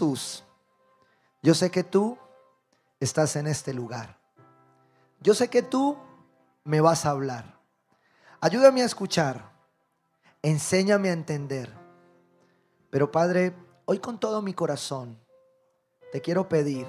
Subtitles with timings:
[0.00, 0.44] Jesús,
[1.42, 2.16] yo sé que tú
[3.00, 4.18] estás en este lugar.
[5.20, 5.98] Yo sé que tú
[6.64, 7.60] me vas a hablar.
[8.40, 9.52] Ayúdame a escuchar.
[10.40, 11.70] Enséñame a entender.
[12.88, 13.54] Pero Padre,
[13.84, 15.20] hoy con todo mi corazón
[16.12, 16.86] te quiero pedir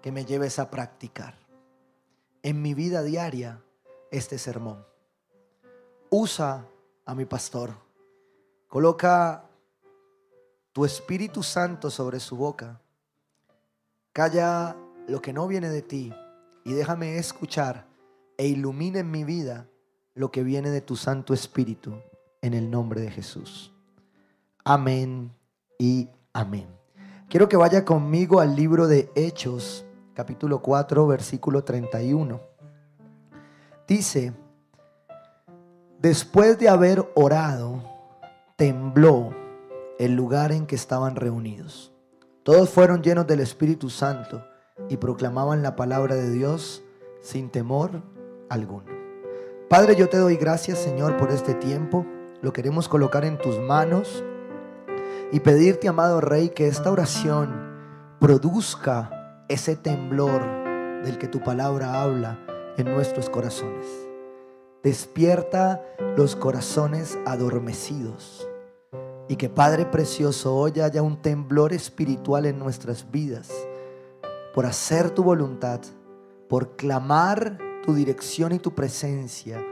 [0.00, 1.36] que me lleves a practicar
[2.44, 3.60] en mi vida diaria
[4.12, 4.86] este sermón.
[6.08, 6.68] Usa
[7.04, 7.72] a mi pastor.
[8.68, 9.47] Coloca
[10.78, 12.80] tu Espíritu Santo sobre su boca.
[14.12, 14.76] Calla
[15.08, 16.14] lo que no viene de ti
[16.64, 17.84] y déjame escuchar
[18.36, 19.66] e ilumina en mi vida
[20.14, 21.94] lo que viene de tu Santo Espíritu
[22.42, 23.74] en el nombre de Jesús.
[24.62, 25.34] Amén
[25.80, 26.68] y amén.
[27.28, 32.40] Quiero que vaya conmigo al libro de Hechos, capítulo 4, versículo 31.
[33.88, 34.32] Dice,
[35.98, 37.82] después de haber orado,
[38.54, 39.47] tembló
[39.98, 41.92] el lugar en que estaban reunidos.
[42.44, 44.44] Todos fueron llenos del Espíritu Santo
[44.88, 46.82] y proclamaban la palabra de Dios
[47.20, 48.02] sin temor
[48.48, 48.86] alguno.
[49.68, 52.06] Padre, yo te doy gracias, Señor, por este tiempo.
[52.40, 54.24] Lo queremos colocar en tus manos
[55.32, 57.52] y pedirte, amado Rey, que esta oración
[58.20, 60.42] produzca ese temblor
[61.02, 62.38] del que tu palabra habla
[62.76, 63.86] en nuestros corazones.
[64.82, 65.82] Despierta
[66.16, 68.48] los corazones adormecidos
[69.28, 73.50] y que Padre Precioso hoy haya un temblor espiritual en nuestras vidas
[74.54, 75.80] por hacer tu voluntad,
[76.48, 79.62] por clamar tu dirección y tu presencia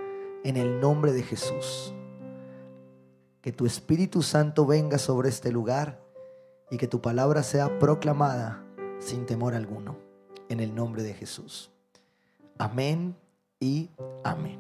[0.45, 1.95] en el nombre de Jesús.
[3.41, 6.01] Que tu Espíritu Santo venga sobre este lugar
[6.71, 8.63] y que tu palabra sea proclamada
[8.99, 9.97] sin temor alguno,
[10.49, 11.71] en el nombre de Jesús.
[12.59, 13.17] Amén
[13.59, 13.91] y
[14.23, 14.59] amén.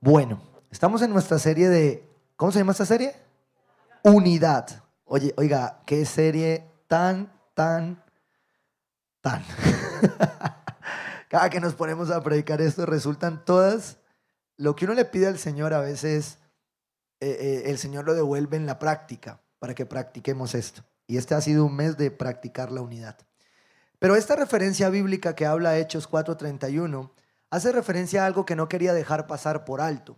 [0.00, 0.40] Bueno,
[0.70, 3.25] estamos en nuestra serie de, ¿cómo se llama esta serie?
[4.06, 4.84] Unidad.
[5.04, 8.04] Oye, oiga, qué serie tan, tan
[11.28, 13.98] Cada que nos ponemos a predicar esto, resultan todas,
[14.56, 16.38] lo que uno le pide al Señor a veces,
[17.18, 20.84] eh, eh, el Señor lo devuelve en la práctica para que practiquemos esto.
[21.08, 23.16] Y este ha sido un mes de practicar la unidad.
[23.98, 27.10] Pero esta referencia bíblica que habla Hechos 4:31
[27.50, 30.16] hace referencia a algo que no quería dejar pasar por alto.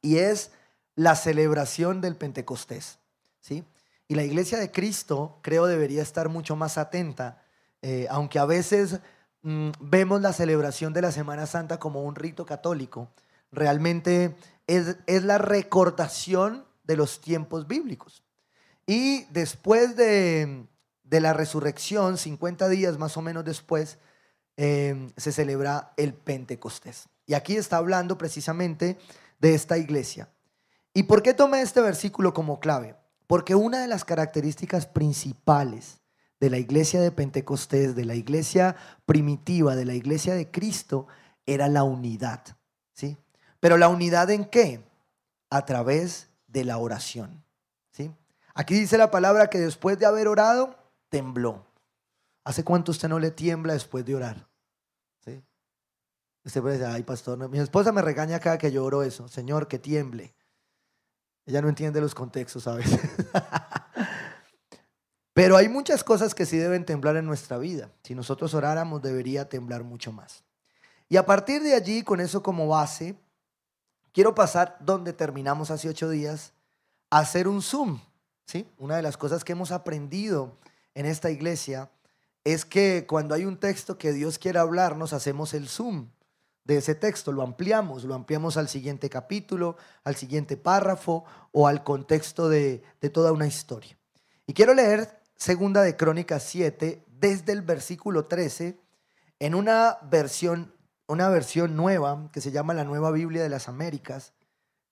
[0.00, 0.52] Y es
[0.96, 2.98] la celebración del Pentecostés.
[3.40, 3.64] ¿sí?
[4.08, 7.44] Y la iglesia de Cristo, creo, debería estar mucho más atenta
[7.86, 9.00] eh, aunque a veces
[9.42, 13.10] mm, vemos la celebración de la Semana Santa como un rito católico,
[13.52, 14.34] realmente
[14.66, 18.24] es, la recordación de los tiempos bíblicos.
[18.86, 20.64] Y después de,
[21.10, 23.98] la resurrección, 50 días más o menos después,
[24.56, 27.10] em, se celebra el Pentecostés.
[27.26, 28.96] Y aquí está hablando precisamente
[29.40, 30.30] de esta iglesia.
[30.94, 32.96] ¿Y por qué tomé este versículo como clave?
[33.26, 36.00] Porque una de las características principales
[36.38, 41.08] de la iglesia de Pentecostés, de la iglesia primitiva, de la iglesia de Cristo,
[41.46, 42.42] era la unidad.
[42.92, 43.16] ¿sí?
[43.58, 44.84] Pero la unidad en qué?
[45.50, 47.42] A través de la oración.
[47.90, 48.12] ¿sí?
[48.54, 50.76] Aquí dice la palabra que después de haber orado,
[51.08, 51.66] tembló.
[52.44, 54.46] ¿Hace cuánto usted no le tiembla después de orar?
[55.24, 55.42] ¿Sí?
[56.44, 59.26] Usted puede decir, ay, pastor, mi esposa me regaña cada que yo oro eso.
[59.28, 60.34] Señor, que tiemble.
[61.46, 63.00] Ella no entiende los contextos a veces.
[65.34, 67.90] Pero hay muchas cosas que sí deben temblar en nuestra vida.
[68.02, 70.44] Si nosotros oráramos, debería temblar mucho más.
[71.08, 73.16] Y a partir de allí, con eso como base,
[74.12, 76.52] quiero pasar donde terminamos hace ocho días,
[77.10, 78.00] a hacer un zoom.
[78.46, 78.66] ¿sí?
[78.78, 80.56] Una de las cosas que hemos aprendido
[80.94, 81.90] en esta iglesia
[82.44, 86.08] es que cuando hay un texto que Dios quiere hablarnos, hacemos el zoom
[86.64, 91.84] de ese texto, lo ampliamos, lo ampliamos al siguiente capítulo, al siguiente párrafo o al
[91.84, 93.96] contexto de, de toda una historia.
[94.46, 98.78] Y quiero leer segunda de Crónicas 7, desde el versículo 13,
[99.40, 100.74] en una versión,
[101.06, 104.32] una versión nueva que se llama la Nueva Biblia de las Américas,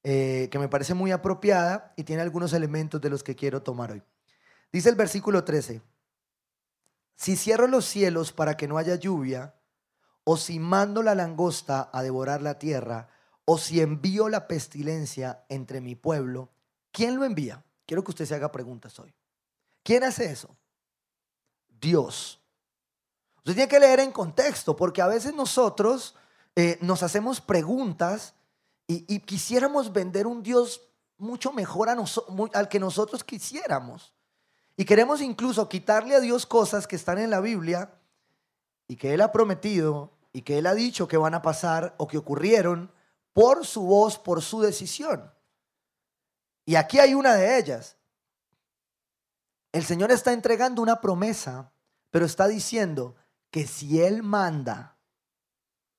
[0.04, 3.92] eh, que me parece muy apropiada y tiene algunos elementos de los que quiero tomar
[3.92, 4.02] hoy.
[4.72, 5.80] Dice el versículo 13,
[7.14, 9.54] si cierro los cielos para que no haya lluvia,
[10.24, 13.08] o si mando la langosta a devorar la tierra,
[13.44, 16.50] o si envío la pestilencia entre mi pueblo,
[16.92, 17.64] ¿quién lo envía?
[17.86, 19.12] Quiero que usted se haga preguntas hoy.
[19.82, 20.56] ¿Quién hace eso?
[21.68, 22.40] Dios.
[23.38, 26.14] Usted tiene que leer en contexto, porque a veces nosotros
[26.54, 28.34] eh, nos hacemos preguntas
[28.86, 30.82] y, quisiéramos vender un Dios
[31.16, 34.12] mucho mejor al que nosotros quisiéramos.
[34.76, 37.94] Y queremos incluso quitarle a Dios cosas que están en la Biblia
[38.92, 42.06] y que Él ha prometido y que Él ha dicho que van a pasar o
[42.06, 42.92] que ocurrieron
[43.32, 45.32] por su voz, por su decisión.
[46.66, 47.96] Y aquí hay una de ellas.
[49.72, 51.72] El Señor está entregando una promesa,
[52.10, 53.16] pero está diciendo
[53.50, 54.98] que si Él manda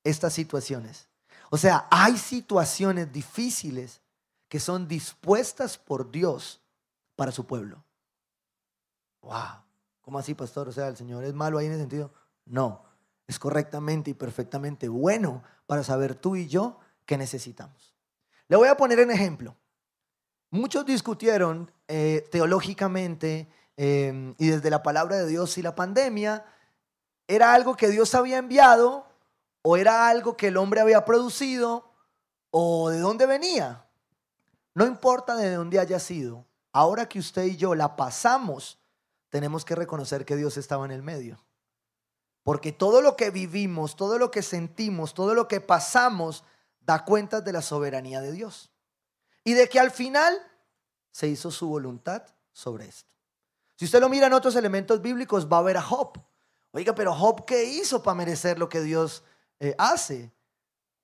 [0.03, 1.09] estas situaciones,
[1.49, 4.03] o sea, hay situaciones difíciles
[4.47, 6.61] que son dispuestas por Dios
[7.15, 7.83] para su pueblo.
[9.23, 9.63] Wow,
[10.03, 10.69] ¿cómo así, pastor?
[10.69, 12.13] O sea, el Señor es malo ahí en ese sentido.
[12.45, 12.83] No,
[13.27, 17.93] es correctamente y perfectamente bueno para saber tú y yo qué necesitamos.
[18.47, 19.55] Le voy a poner un ejemplo.
[20.49, 26.45] Muchos discutieron eh, teológicamente em, y desde la palabra de Dios si la pandemia
[27.27, 29.07] era algo que Dios había enviado
[29.63, 31.91] o era algo que el hombre había producido
[32.51, 33.85] o de dónde venía.
[34.75, 38.79] No importa de dónde haya sido, ahora que usted y yo la pasamos,
[39.29, 41.43] tenemos que reconocer que Dios estaba en el medio.
[42.43, 46.43] Porque todo lo que vivimos, todo lo que sentimos, todo lo que pasamos,
[46.81, 48.69] da cuenta de la soberanía de Dios.
[49.43, 50.37] Y de que al final
[51.11, 53.11] se hizo su voluntad sobre esto.
[53.75, 56.19] Si usted lo mira en otros elementos bíblicos, va a ver a Job.
[56.71, 59.23] Oiga, pero Job, ¿qué hizo para merecer lo que Dios
[59.59, 60.31] eh, hace?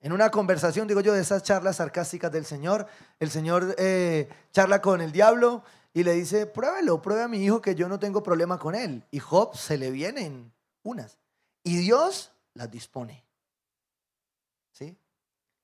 [0.02, 2.88] En una conversación, digo yo, de esas charlas sarcásticas del Señor,
[3.20, 5.64] el Señor eh, charla con el diablo
[5.94, 9.06] y le dice, pruébelo, pruebe a mi hijo que yo no tengo problema con él.
[9.12, 10.54] Y Job se le vienen
[10.84, 11.19] unas.
[11.70, 13.24] Y Dios las dispone.
[14.72, 14.98] ¿Sí?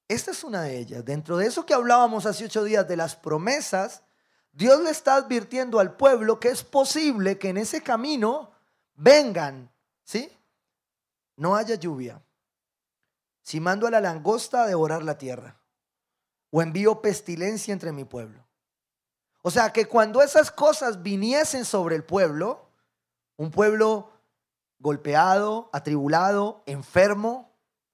[0.08, 1.04] Esta es una de ellas.
[1.04, 4.04] Dentro de eso que hablábamos hace ocho días de las promesas,
[4.52, 8.52] Dios le está advirtiendo al pueblo que es posible que en ese camino
[8.94, 9.72] vengan,
[10.04, 10.32] ¿sí?
[11.38, 12.22] No haya lluvia.
[13.42, 15.60] Si mando a la langosta a devorar la tierra,
[16.52, 18.46] o envío pestilencia entre mi pueblo.
[19.42, 22.70] O sea, que cuando esas cosas viniesen sobre el pueblo,
[23.38, 24.15] un pueblo
[24.86, 27.52] golpeado, atribulado, enfermo,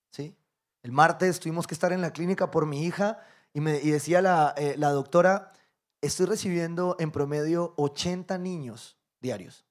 [0.10, 0.36] ¿sí?
[0.84, 3.24] El martes tuvimos que estar en la clínica por mi hija
[3.54, 5.54] y, me, decía la, eh, la doctora,
[6.02, 9.66] estoy recibiendo en promedio 80 niños diarios,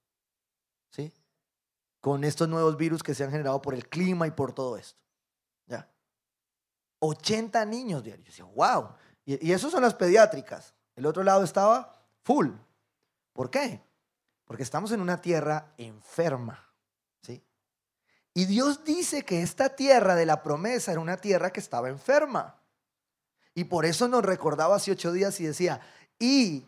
[0.88, 1.12] ¿sí?
[2.00, 5.02] Con estos nuevos virus que se han generado por el clima y por todo esto.
[5.66, 5.90] ¿Ya?
[7.00, 8.40] 80 niños diarios.
[8.54, 8.94] Wow.
[9.26, 10.72] Y, y esos son las pediátricas.
[10.96, 12.48] El otro lado estaba full.
[13.34, 13.84] ¿Por qué?
[14.46, 16.69] Porque estamos en una tierra enferma.
[18.34, 22.60] Y Dios dice que esta tierra de la promesa era una tierra que estaba enferma.
[23.54, 25.80] Y por eso nos recordaba hace ocho días y decía,
[26.18, 26.66] y,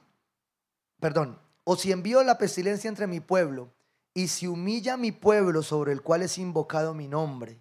[0.99, 3.73] perdón, o si envío la pestilencia entre mi pueblo,
[4.15, 7.61] y si humilla mi pueblo sobre el cual es invocado mi nombre,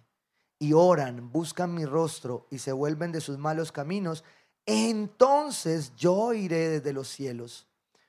[0.58, 4.22] y oran, buscan mi rostro y se vuelven de sus malos caminos,
[4.64, 7.66] entonces yo iré desde los cielos,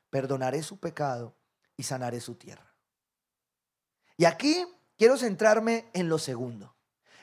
[0.09, 1.33] perdonaré su pecado
[1.77, 2.75] y sanaré su tierra.
[4.17, 4.67] Y aquí
[4.97, 6.75] quiero centrarme en lo segundo,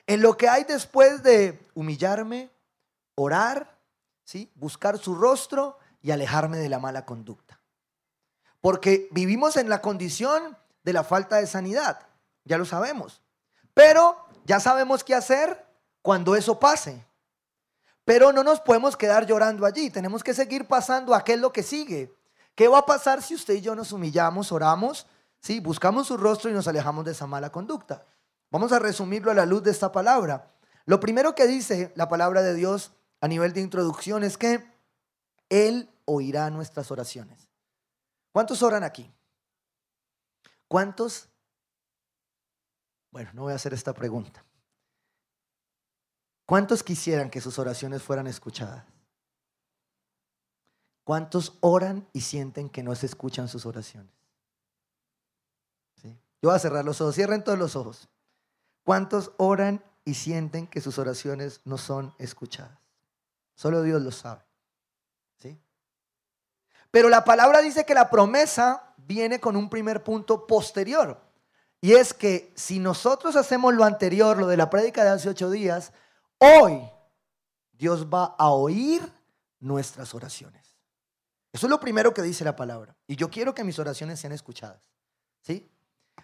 [0.07, 2.51] en lo que hay después de humillarme,
[3.15, 3.79] orar,
[4.25, 4.51] ¿sí?
[4.55, 7.61] buscar su rostro y alejarme de la mala conducta.
[8.61, 12.07] Porque vivimos en la condición de la falta de sanidad,
[12.45, 13.23] ya lo sabemos.
[13.75, 15.67] Pero ya sabemos qué hacer
[16.03, 17.07] cuando eso pase.
[18.05, 21.53] Pero no nos podemos quedar llorando allí, tenemos que seguir pasando a qué es lo
[21.53, 22.15] que sigue.
[22.55, 25.07] ¿Qué va a pasar si usted y yo nos humillamos, oramos
[25.41, 28.07] Sí, buscamos su rostro y nos alejamos de esa mala conducta.
[28.51, 30.53] Vamos a resumirlo a la luz de esta palabra.
[30.85, 34.65] Lo primero que dice la palabra de Dios a nivel de introducción es que
[35.49, 37.49] Él oirá nuestras oraciones.
[38.33, 39.11] ¿Cuántos oran aquí?
[40.69, 41.29] ¿Cuántos?
[43.11, 44.45] Bueno, no voy a hacer esta pregunta.
[46.47, 48.85] ¿Cuántos quisieran que sus oraciones fueran escuchadas?
[51.05, 54.20] ¿Cuántos oran y sienten que no se escuchan sus oraciones?
[56.43, 57.15] Yo voy a cerrar los ojos.
[57.15, 58.09] Cierren todos los ojos.
[58.85, 62.79] ¿Cuántos oran y sienten que sus oraciones no son escuchadas?
[63.55, 64.43] Solo Dios lo sabe.
[65.39, 65.61] ¿Sí?
[66.91, 71.21] Pero la palabra dice que la promesa viene con un primer punto posterior.
[71.81, 75.51] Y es que si nosotros hacemos lo anterior, lo de la prédica de hace ocho
[75.51, 75.93] días,
[76.39, 76.91] hoy
[77.73, 79.01] Dios va a oír
[79.61, 80.77] nuestras oraciones.
[81.53, 82.97] Eso es lo primero que dice la palabra.
[83.07, 84.91] Y yo quiero que mis oraciones sean escuchadas.
[85.41, 85.70] ¿Sí?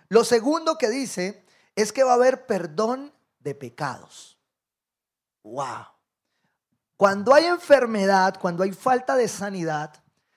[0.09, 4.39] Lo segundo que dice es que va a haber perdón de pecados.
[5.43, 5.87] Wow.
[6.97, 9.93] Cuando hay enfermedad, cuando hay falta de sanidad,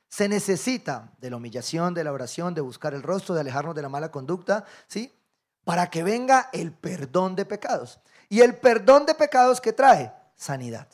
[0.10, 3.82] se necesita de la humillación, de la oración, de buscar el rostro, de alejarnos de
[3.82, 5.16] la mala conducta, ¿sí?
[5.64, 8.00] Para que venga el perdón de pecados.
[8.28, 10.88] Y el perdón de pecados que trae sanidad.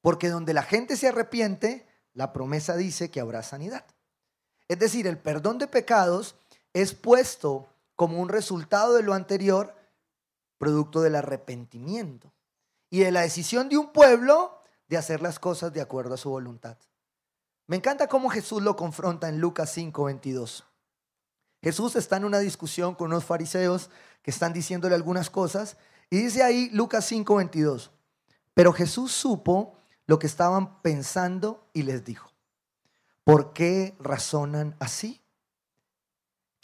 [0.00, 3.84] Porque donde la gente se arrepiente, la promesa dice que habrá sanidad.
[4.68, 6.36] Es decir, el perdón de pecados
[6.76, 9.74] es puesto como un resultado de lo anterior,
[10.58, 12.34] producto del arrepentimiento
[12.90, 16.28] y de la decisión de un pueblo de hacer las cosas de acuerdo a su
[16.28, 16.76] voluntad.
[17.66, 20.64] Me encanta cómo Jesús lo confronta en Lucas 5:22.
[21.62, 23.88] Jesús está en una discusión con unos fariseos
[24.20, 25.78] que están diciéndole algunas cosas
[26.10, 27.90] y dice ahí Lucas 5:22,
[28.52, 32.30] pero Jesús supo lo que estaban pensando y les dijo,
[33.24, 35.22] ¿por qué razonan así?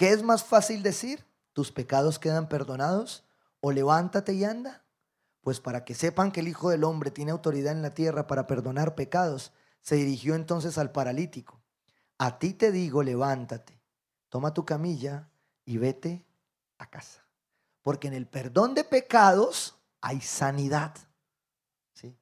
[0.02, 1.24] ¿Qué es más fácil decir?
[1.52, 3.22] ¿Tus pecados quedan perdonados?
[3.60, 4.82] ¿O levántate y anda?
[5.42, 8.48] Pues para que sepan que el Hijo del Hombre tiene autoridad en la tierra para
[8.48, 11.62] perdonar pecados, se dirigió entonces al paralítico.
[12.18, 13.80] A ti te digo, levántate,
[14.28, 15.30] toma tu camilla
[15.64, 16.26] y vete
[16.78, 17.24] a casa.
[17.82, 20.96] Porque en el perdón de pecados hay sanidad.
[21.92, 22.18] ¿sí?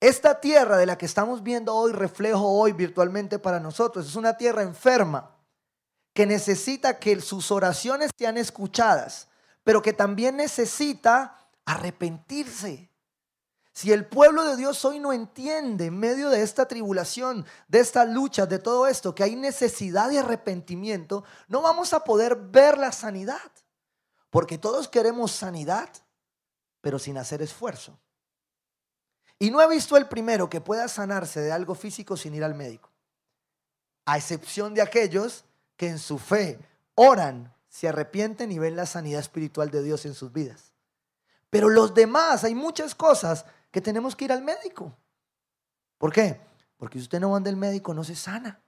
[0.00, 4.38] Esta tierra de la que estamos viendo hoy, reflejo hoy virtualmente para nosotros, es una
[4.38, 5.33] tierra enferma
[6.14, 9.28] que necesita que sus oraciones sean escuchadas,
[9.64, 12.88] pero que también necesita arrepentirse.
[13.72, 18.04] Si el pueblo de Dios hoy no entiende en medio de esta tribulación, de esta
[18.04, 22.92] lucha, de todo esto, que hay necesidad de arrepentimiento, no vamos a poder ver la
[22.92, 23.50] sanidad.
[24.30, 25.88] Porque todos queremos sanidad,
[26.80, 27.98] pero sin hacer esfuerzo.
[29.40, 32.54] Y no he visto el primero que pueda sanarse de algo físico sin ir al
[32.54, 32.92] médico.
[34.04, 35.44] A excepción de aquellos
[35.76, 36.58] que en su fe
[36.94, 40.72] oran, se arrepienten y ven la sanidad espiritual de Dios en sus vidas.
[41.50, 44.96] Pero los demás, hay muchas cosas que tenemos que ir al médico.
[45.98, 46.40] ¿Por qué?
[46.76, 48.60] Porque si usted no va del médico, no se sana.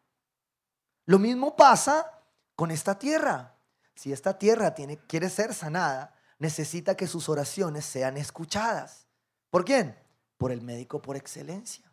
[1.05, 2.23] Lo mismo pasa
[2.55, 3.55] con esta tierra.
[3.95, 4.75] Si esta tierra
[5.07, 9.07] quiere ser sanada, necesita que sus oraciones sean escuchadas.
[9.51, 9.97] ¿Por quién?
[10.37, 11.91] Por el médico por excelencia.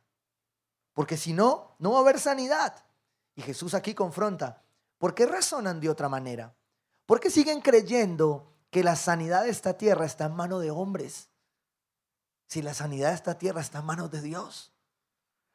[0.94, 2.74] Porque si no, no va a haber sanidad.
[3.36, 4.62] Y Jesús aquí confronta,
[5.04, 6.56] ¿por qué razonan de otra manera?
[7.06, 11.28] ¿Por qué siguen creyendo que la sanidad de esta tierra está en manos de hombres.
[12.48, 14.72] Si la sanidad de esta tierra está en manos de Dios.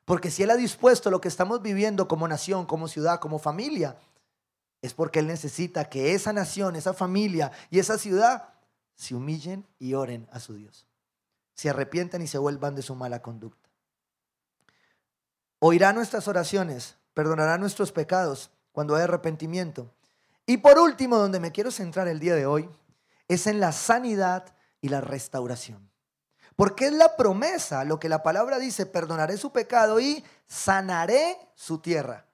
[0.04, 3.96] Porque si Él ha dispuesto lo que estamos viviendo como nación, como ciudad, como familia,
[4.82, 8.50] es porque Él necesita que esa nación, esa familia y esa ciudad
[8.96, 10.86] se humillen y oren a su Dios.
[11.54, 13.70] Se arrepientan y se vuelvan de su mala conducta.
[15.58, 19.90] Oirá nuestras oraciones, perdonará nuestros pecados cuando hay arrepentimiento.
[20.46, 22.70] Y por último, donde me quiero centrar el día de hoy,
[23.26, 25.90] es en la sanidad y la restauración.
[26.54, 31.80] Porque es la promesa, lo que la palabra dice, perdonaré su pecado y sanaré su
[31.80, 32.26] tierra.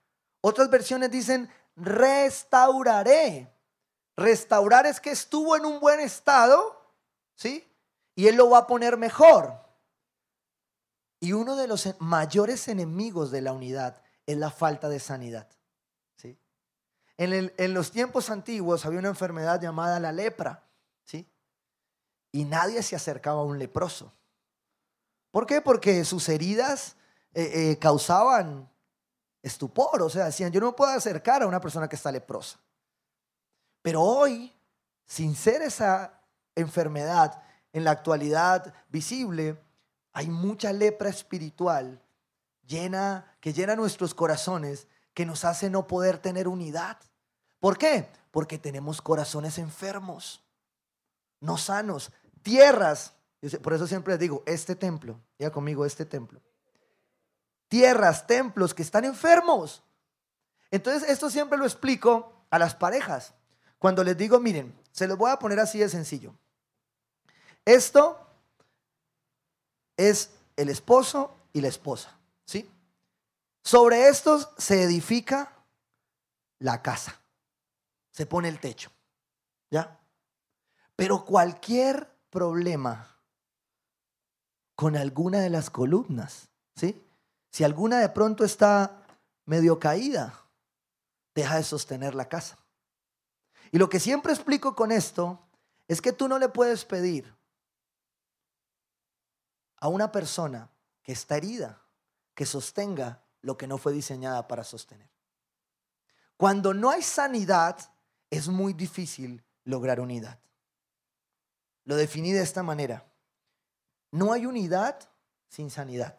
[0.43, 3.51] Otras versiones dicen, restauraré.
[4.15, 6.93] Restaurar es que estuvo en un buen estado,
[7.37, 7.67] ¿sí?
[8.15, 9.55] Y Él lo va a poner mejor.
[11.21, 15.49] Y uno de los mayores enemigos de la unidad es la falta de sanidad.
[17.17, 20.65] En, los tiempos antiguos había una enfermedad llamada la lepra.
[21.05, 21.29] ¿sí?
[22.33, 24.13] Y nadie se acercaba a un leproso.
[25.31, 25.61] ¿Por qué?
[25.61, 26.97] Porque sus heridas
[27.33, 28.71] eh, eh, causaban
[29.43, 32.59] estupor, o sea, decían, yo no puedo acercar a una persona que está leprosa.
[33.83, 34.53] Pero hoy,
[35.05, 36.23] sin ser esa
[36.55, 37.43] enfermedad
[37.73, 39.61] en la actualidad visible,
[40.13, 42.01] hay mucha lepra espiritual
[42.67, 46.99] llena, que llena nuestros corazones, que nos hace no poder tener unidad.
[47.61, 48.09] ¿Por qué?
[48.31, 50.45] Porque tenemos corazones enfermos
[51.45, 52.11] no sanos,
[52.43, 53.13] tierras.
[53.63, 56.41] Por eso siempre les digo, este templo, ya conmigo, este templo.
[57.69, 59.83] Tierras, templos que están enfermos.
[60.71, 63.35] Entonces, esto siempre lo explico a las parejas.
[63.79, 66.35] Cuando les digo, miren, se los voy a poner así de sencillo.
[67.65, 68.19] Esto
[69.97, 72.17] es el esposo y la esposa,
[72.47, 72.71] ¿sí?
[73.65, 75.65] Sobre estos se edifica
[76.59, 77.19] la casa.
[78.11, 78.91] Se pone el techo.
[79.71, 79.99] ¿Ya?
[80.95, 83.19] Pero cualquier problema
[84.77, 87.01] con alguna de las columnas, ¿sí?
[87.51, 89.03] Si alguna de pronto está
[89.47, 90.35] medio caída,
[91.35, 92.59] deja de sostener la casa.
[93.73, 95.49] Y lo que siempre explico con esto
[95.89, 97.35] es que tú no le puedes pedir
[99.77, 100.71] a una persona
[101.03, 101.81] que está herida
[102.35, 105.09] que sostenga lo que no fue diseñada para sostener.
[106.39, 107.79] Cuando no hay sanidad,
[108.31, 110.39] es muy difícil lograr unidad.
[111.85, 113.05] Lo definí de esta manera.
[114.11, 114.99] No hay unidad
[115.49, 116.17] sin sanidad.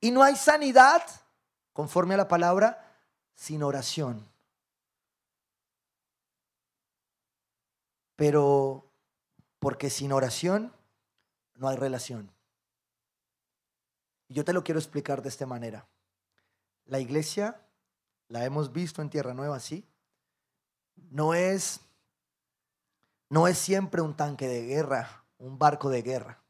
[0.00, 1.02] Y no hay sanidad,
[1.74, 2.82] conforme a la palabra,
[3.34, 4.26] sin oración.
[8.16, 8.90] Pero
[9.58, 10.72] porque sin oración
[11.56, 12.32] no hay relación.
[14.30, 15.88] Y yo te lo quiero explicar de esta manera.
[16.84, 17.66] La iglesia,
[18.28, 19.84] la hemos visto en Tierra Nueva, sí.
[20.94, 21.80] No es
[23.28, 26.44] no es siempre un tanque de guerra, un barco de guerra.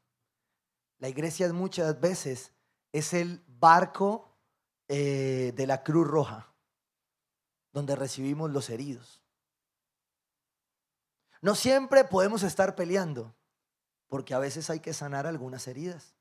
[0.99, 2.51] La iglesia muchas veces
[2.91, 4.31] es el barco
[4.87, 6.53] eh, de la Cruz Roja.
[7.73, 9.23] donde recibimos los heridos.
[11.41, 13.33] No siempre podemos estar peleando,
[14.07, 16.13] porque a veces hay que sanar algunas heridas.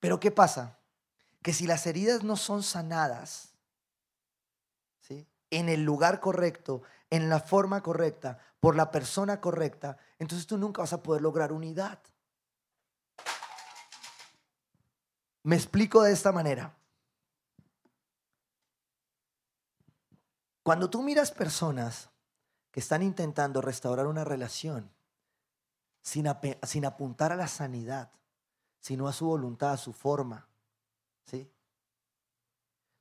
[0.00, 0.78] Pero ¿qué pasa?
[1.42, 3.54] Que si las heridas no son sanadas,
[5.00, 5.26] ¿sí?
[5.50, 10.82] En el lugar correcto, en la forma correcta, por la persona correcta, entonces tú nunca
[10.82, 11.98] vas a poder lograr unidad.
[15.42, 16.76] Me explico de esta manera.
[20.62, 22.10] Cuando tú miras personas
[22.70, 24.90] que están intentando restaurar una relación
[26.02, 26.26] sin,
[26.62, 28.10] sin apuntar a la sanidad,
[28.80, 30.48] sino a su voluntad, a su forma,
[31.24, 31.50] ¿sí?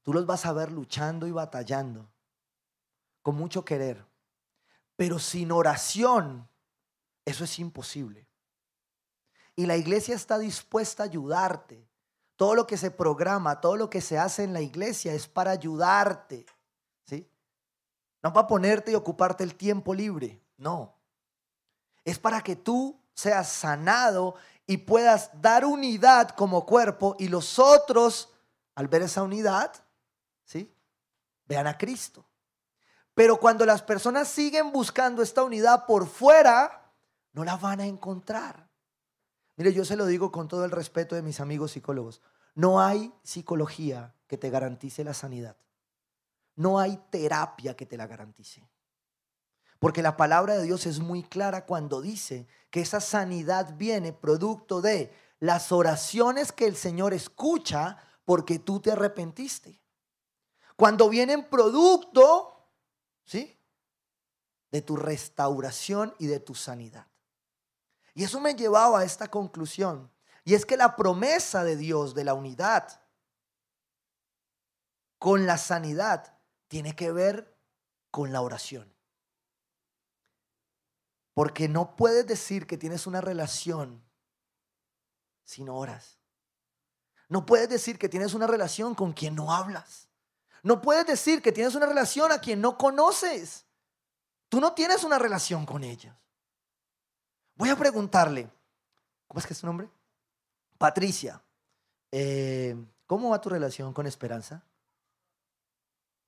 [0.03, 2.09] Tú los vas a ver luchando y batallando,
[3.21, 4.05] con mucho querer,
[4.95, 6.47] pero sin oración,
[7.25, 8.27] eso es imposible.
[9.55, 11.89] Y la iglesia está dispuesta a ayudarte.
[12.35, 15.51] Todo lo que se programa, todo lo que se hace en la iglesia es para
[15.51, 16.45] ayudarte.
[17.05, 17.27] ¿sí?
[18.21, 20.39] No para ponerte y ocuparte el tiempo libre.
[20.57, 20.95] No.
[22.05, 24.35] Es para que tú seas sanado
[24.67, 28.33] y puedas dar unidad como cuerpo y los otros,
[28.75, 29.73] al ver esa unidad,
[30.43, 30.75] ¿sí?
[31.45, 32.25] vean a Cristo.
[33.13, 36.91] Pero cuando las personas siguen buscando esta unidad por fuera,
[37.31, 38.69] no la van a encontrar.
[39.55, 42.21] Mire, yo se lo digo con todo el respeto de mis amigos psicólogos.
[42.53, 45.55] No hay psicología que te garantice la sanidad.
[46.55, 48.67] No hay terapia que te la garantice.
[49.79, 54.81] Porque la palabra de Dios es muy clara cuando dice que esa sanidad viene producto
[54.81, 59.81] de las oraciones que el Señor escucha porque tú te arrepentiste.
[60.75, 62.69] Cuando vienen producto,
[63.25, 63.59] ¿sí?
[64.71, 67.07] De tu restauración y de tu sanidad.
[68.13, 70.11] Y eso me llevaba a esta conclusión.
[70.43, 73.01] Y es que la promesa de Dios de la unidad
[75.19, 76.37] con la sanidad
[76.67, 77.55] tiene que ver
[78.11, 78.96] con la oración.
[81.37, 84.03] Porque no puedes decir que tienes una relación
[85.43, 86.17] si no oras.
[87.29, 90.09] No puedes decir que tienes una relación con quien no hablas.
[90.63, 93.67] No puedes decir que tienes una relación a quien no conoces.
[94.49, 96.15] Tú no tienes una relación con ellos.
[97.53, 98.49] Voy a preguntarle,
[99.27, 99.87] ¿cómo es que es tu nombre?
[100.79, 101.39] Patricia,
[102.11, 104.63] eh, ¿cómo va tu relación con Esperanza?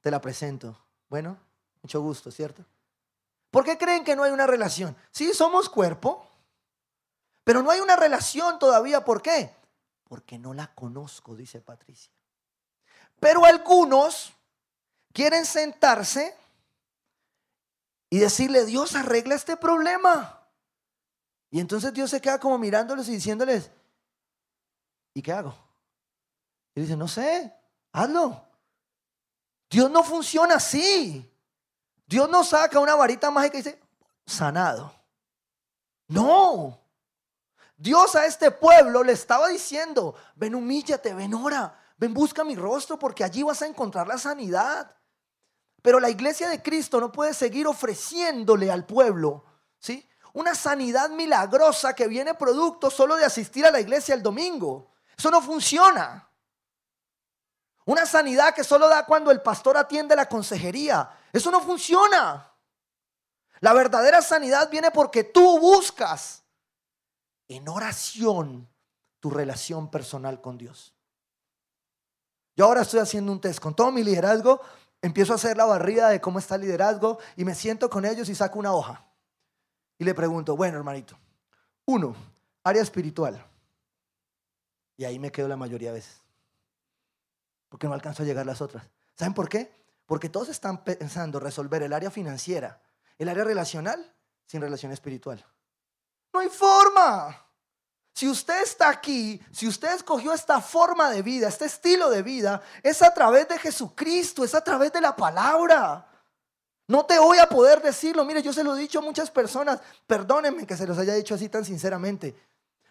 [0.01, 0.77] Te la presento.
[1.09, 1.35] Bueno,
[1.81, 2.63] mucho gusto, ¿cierto?
[3.51, 4.95] ¿Por qué creen que no hay una relación?
[5.11, 6.27] Sí, somos cuerpo,
[7.43, 9.03] pero no hay una relación todavía.
[9.03, 9.53] ¿Por qué?
[10.03, 12.11] Porque no la conozco, dice Patricia.
[13.19, 14.33] Pero algunos
[15.13, 16.35] quieren sentarse
[18.09, 20.47] y decirle, Dios, arregla este problema.
[21.51, 23.71] Y entonces Dios se queda como mirándoles y diciéndoles,
[25.13, 25.55] ¿y qué hago?
[26.75, 27.53] Y dice, no sé,
[27.91, 28.45] hazlo.
[29.69, 31.29] Dios no funciona así.
[32.09, 33.79] Dios no saca una varita mágica y dice,
[34.25, 34.91] sanado.
[36.07, 36.81] No.
[37.77, 42.97] Dios a este pueblo le estaba diciendo, ven humíllate, ven ora, ven busca mi rostro
[42.97, 44.95] porque allí vas a encontrar la sanidad.
[45.83, 49.45] Pero la iglesia de Cristo no puede seguir ofreciéndole al pueblo,
[49.77, 50.09] ¿sí?
[50.33, 54.93] Una sanidad milagrosa que viene producto solo de asistir a la iglesia el domingo.
[55.15, 56.27] Eso no funciona.
[57.85, 61.07] Una sanidad que solo da cuando el pastor atiende la consejería.
[61.31, 62.51] Eso no funciona.
[63.61, 66.43] La verdadera sanidad viene porque tú buscas
[67.47, 68.67] en oración
[69.19, 70.93] tu relación personal con Dios.
[72.55, 74.61] Yo ahora estoy haciendo un test con todo mi liderazgo.
[75.01, 78.27] Empiezo a hacer la barrida de cómo está el liderazgo y me siento con ellos
[78.29, 79.05] y saco una hoja.
[79.97, 81.17] Y le pregunto, bueno, hermanito,
[81.85, 82.15] uno,
[82.63, 83.45] área espiritual.
[84.97, 86.21] Y ahí me quedo la mayoría de veces
[87.69, 88.83] porque no alcanzo a llegar las otras.
[89.15, 89.71] ¿Saben por qué?
[90.09, 92.81] Porque todos están pensando resolver el área financiera,
[93.19, 94.11] el área relacional,
[94.47, 95.45] sin relación espiritual.
[96.33, 97.45] No hay forma.
[98.11, 102.59] Si usted está aquí, si usted escogió esta forma de vida, este estilo de vida,
[102.81, 106.09] es a través de Jesucristo, es a través de la palabra.
[106.87, 108.25] No te voy a poder decirlo.
[108.25, 109.79] Mire, yo se lo he dicho a muchas personas.
[110.07, 112.35] Perdónenme que se los haya dicho así tan sinceramente.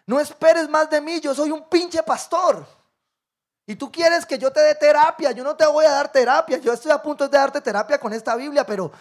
[0.05, 2.65] No esperes más de mí, yo soy un pinche pastor.
[3.69, 6.57] Y tú quieres que yo te dé terapia, yo no te voy a dar terapia,
[6.57, 8.91] yo estoy a punto de darte terapia con esta Biblia, pero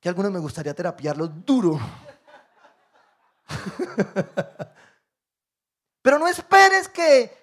[0.00, 1.78] que a algunos me gustaría terapiarlos duro.
[6.00, 7.36] pero no esperes que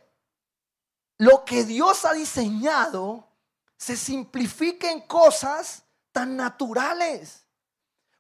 [1.20, 3.30] lo que Dios ha diseñado
[3.78, 7.46] se simplifique en cosas tan naturales.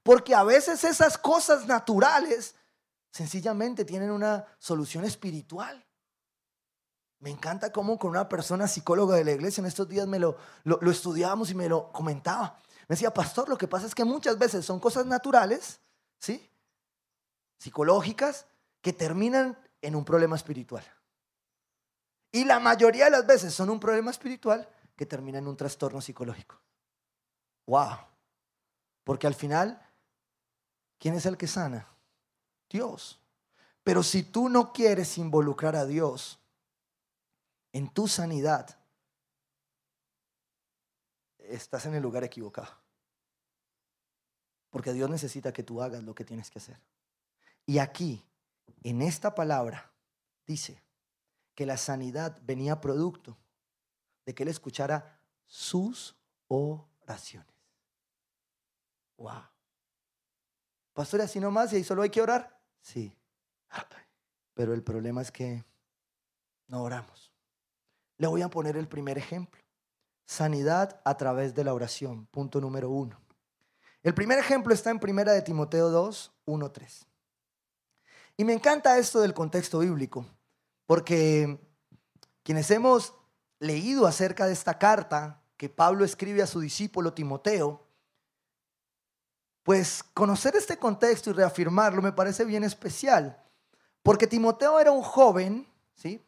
[0.03, 2.53] Porque a veces esas cosas naturales
[3.09, 5.83] sencillamente tienen una solución espiritual.
[7.23, 10.35] Me encanta cómo con una persona psicóloga de la iglesia en estos días me lo,
[10.65, 12.59] lo, estudiábamos y me lo comentaba.
[12.89, 15.79] Me decía, pastor, lo que pasa es que muchas veces son cosas naturales,
[16.19, 16.49] ¿sí?
[17.57, 18.45] Psicológicas,
[18.81, 20.83] que terminan en un problema espiritual.
[22.29, 26.01] Y la mayoría de las veces son un problema espiritual que termina en un trastorno
[26.01, 26.59] psicológico.
[27.67, 27.99] ¡Wow!
[29.05, 29.81] Porque al final,
[30.99, 31.87] ¿quién es el que sana?
[32.69, 33.21] Dios.
[33.81, 36.42] Pero si tú no quieres involucrar a Dios
[37.73, 38.79] en tu sanidad,
[41.39, 42.71] estás en el lugar equivocado.
[44.69, 46.79] Porque Dios necesita que tú hagas lo que tienes que hacer.
[47.65, 48.25] Y aquí,
[48.83, 49.91] en esta palabra,
[50.45, 50.81] dice
[51.53, 53.37] que la sanidad venía producto
[54.25, 56.15] de que él escuchara sus
[56.47, 57.53] oraciones.
[59.17, 59.43] Wow.
[60.93, 62.59] Pastor, así nomás y solo hay que orar.
[62.81, 63.15] Sí.
[64.53, 65.63] Pero el problema es que
[66.67, 67.32] no oramos.
[68.23, 69.61] Le voy a poner el primer ejemplo.
[70.25, 72.25] Sanidad a través de la oración.
[72.27, 73.19] Punto número uno.
[74.01, 77.05] El primer ejemplo está en primera de Timoteo 2, 1, 3.
[78.37, 80.25] Y me encanta esto del contexto bíblico,
[80.85, 81.59] porque
[82.43, 83.13] quienes hemos
[83.59, 87.85] leído acerca de esta carta que Pablo escribe a su discípulo Timoteo,
[89.63, 93.43] pues conocer este contexto y reafirmarlo me parece bien especial,
[94.01, 96.25] porque Timoteo era un joven, ¿sí?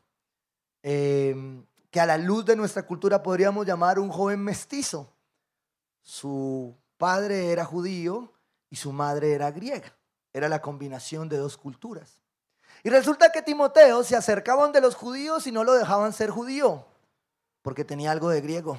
[0.84, 1.63] Eh,
[1.95, 5.13] que a la luz de nuestra cultura podríamos llamar un joven mestizo.
[6.01, 8.34] Su padre era judío
[8.69, 9.95] y su madre era griega.
[10.34, 12.19] Era la combinación de dos culturas.
[12.84, 16.86] Y resulta que Timoteo se acercaba de los judíos y no lo dejaban ser judío,
[17.62, 18.77] porque tenía algo de griego.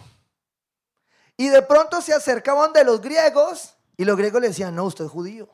[1.38, 5.06] Y de pronto se acercaban de los griegos y los griegos le decían, no, usted
[5.06, 5.48] es judío.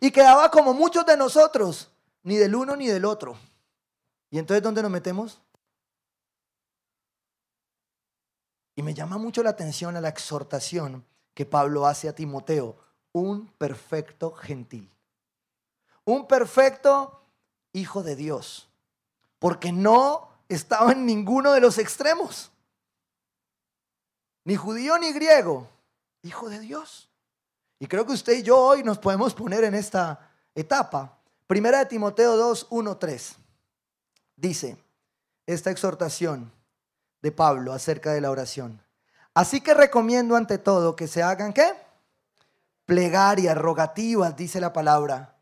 [0.00, 1.90] Y quedaba como muchos de nosotros,
[2.22, 3.38] ni del uno ni del otro.
[4.28, 5.40] ¿Y entonces dónde nos metemos?
[8.76, 12.76] Y me llama mucho la atención a la exhortación que Pablo hace a Timoteo,
[13.12, 14.90] un perfecto gentil.
[16.04, 17.22] Un perfecto
[17.72, 18.68] hijo de Dios.
[19.38, 22.52] Porque no estaba en ninguno de los extremos.
[24.44, 25.68] Ni judío ni griego.
[26.22, 27.08] Hijo de Dios.
[27.78, 31.18] Y creo que usted y yo hoy nos podemos poner en esta etapa.
[31.46, 33.36] Primera de Timoteo 2, 1, 3.
[34.36, 34.76] Dice
[35.46, 36.52] esta exhortación
[37.22, 38.82] de Pablo acerca de la oración.
[39.34, 41.74] Así que recomiendo ante todo que se hagan qué?
[42.86, 45.36] Plegarias, rogativas, dice la palabra.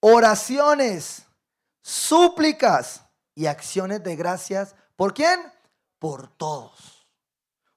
[0.00, 1.26] Oraciones,
[1.82, 4.74] súplicas y acciones de gracias.
[4.96, 5.40] ¿Por quién?
[5.98, 7.06] Por todos.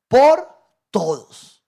[0.08, 0.48] Por
[0.92, 1.64] todos.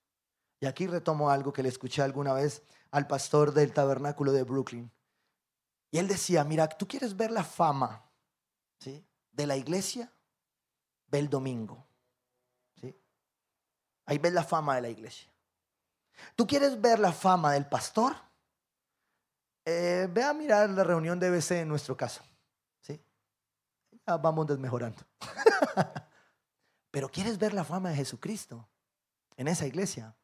[0.59, 4.91] Y aquí retomo algo que le escuché alguna vez al pastor del tabernáculo de Brooklyn.
[5.91, 8.03] Y él decía, mira, tú quieres ver la fama
[8.79, 9.05] ¿sí?
[9.31, 10.11] de la iglesia,
[11.11, 11.85] ve el domingo.
[12.79, 12.97] ¿sí?
[14.05, 15.29] Ahí ves la fama de la iglesia.
[16.35, 18.15] ¿Tú quieres ver la fama del pastor?
[19.65, 22.23] Eh, ve a mirar la reunión de BC en nuestro caso.
[22.81, 22.99] ¿sí?
[24.07, 25.03] Ya vamos desmejorando.
[26.91, 28.67] Pero ¿quieres ver la fama de Jesucristo
[29.35, 30.15] en esa iglesia?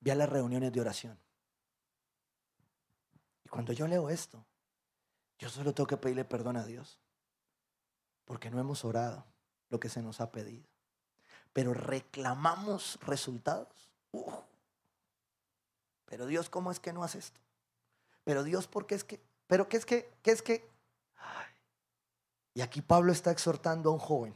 [0.00, 1.18] Ve a las reuniones de oración.
[3.44, 4.44] Y cuando yo leo esto,
[5.38, 7.00] yo solo tengo que pedirle perdón a Dios.
[8.24, 9.26] Porque no hemos orado
[9.70, 10.64] lo que se nos ha pedido.
[11.52, 13.90] Pero reclamamos resultados.
[16.06, 17.40] Pero Dios, ¿cómo es que no hace esto?
[18.24, 19.20] Pero Dios, ¿por qué es que?
[19.46, 20.10] Pero ¿qué es que?
[20.22, 20.68] ¿Qué es que?
[22.54, 24.34] Y aquí Pablo está exhortando a un joven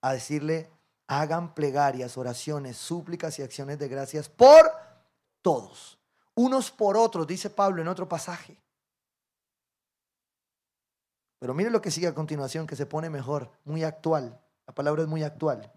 [0.00, 0.68] a decirle,
[1.06, 4.72] hagan plegarias, oraciones, súplicas y acciones de gracias por
[5.42, 5.98] todos,
[6.34, 8.56] unos por otros, dice Pablo en otro pasaje.
[11.42, 14.40] Pero mire lo que sigue a continuación, que se pone mejor, muy actual.
[14.64, 15.72] La palabra es muy actual.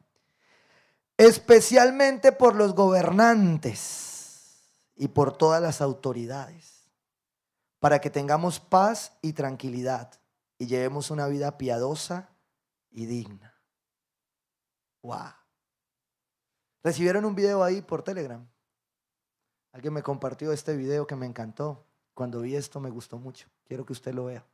[1.18, 4.62] Especialmente por los gobernantes
[4.96, 6.88] y por todas las autoridades,
[7.80, 10.12] para que tengamos paz y tranquilidad
[10.60, 12.30] y llevemos una vida piadosa
[12.92, 13.60] y digna.
[15.02, 15.34] Wow.
[16.84, 18.48] Recibieron un video ahí por Telegram.
[19.72, 21.88] Alguien me compartió este video que me encantó.
[22.14, 23.48] Cuando vi esto me gustó mucho.
[23.64, 24.46] Quiero que usted lo vea.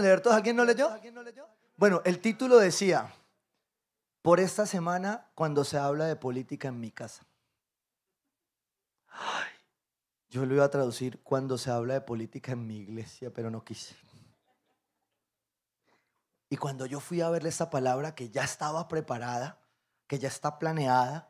[0.00, 0.36] Leer todos?
[0.36, 0.88] ¿Alguien no leyó?
[1.76, 3.12] Bueno, el título decía,
[4.22, 7.24] por esta semana cuando se habla de política en mi casa.
[10.30, 13.64] Yo lo iba a traducir cuando se habla de política en mi iglesia, pero no
[13.64, 13.96] quise.
[16.48, 19.58] Y cuando yo fui a verle esta palabra que ya estaba preparada,
[20.06, 21.28] que ya está planeada,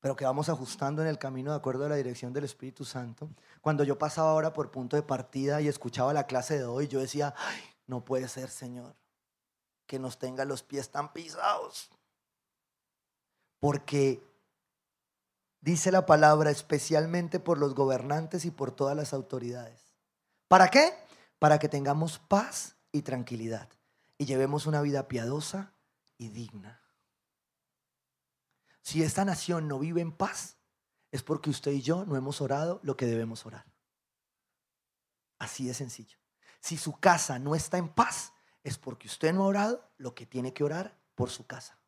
[0.00, 3.28] pero que vamos ajustando en el camino de acuerdo a la dirección del Espíritu Santo,
[3.60, 7.00] cuando yo pasaba ahora por punto de partida y escuchaba la clase de hoy, yo
[7.00, 8.94] decía, Ay, no puede ser, Señor,
[9.86, 11.90] que nos tenga los pies tan pisados.
[13.58, 14.22] Porque
[15.60, 19.80] dice la palabra, especialmente por los gobernantes y por todas las autoridades.
[20.46, 20.94] ¿Para qué?
[21.40, 23.68] Para que tengamos paz y tranquilidad
[24.18, 25.72] y llevemos una vida piadosa
[26.18, 26.82] y digna.
[28.82, 30.56] Si esta nación no vive en paz,
[31.10, 33.64] es porque usted y yo no hemos orado lo que debemos orar.
[35.38, 36.18] Así de sencillo.
[36.60, 40.26] Si su casa no está en paz, es porque usted no ha orado lo que
[40.26, 41.78] tiene que orar por su casa.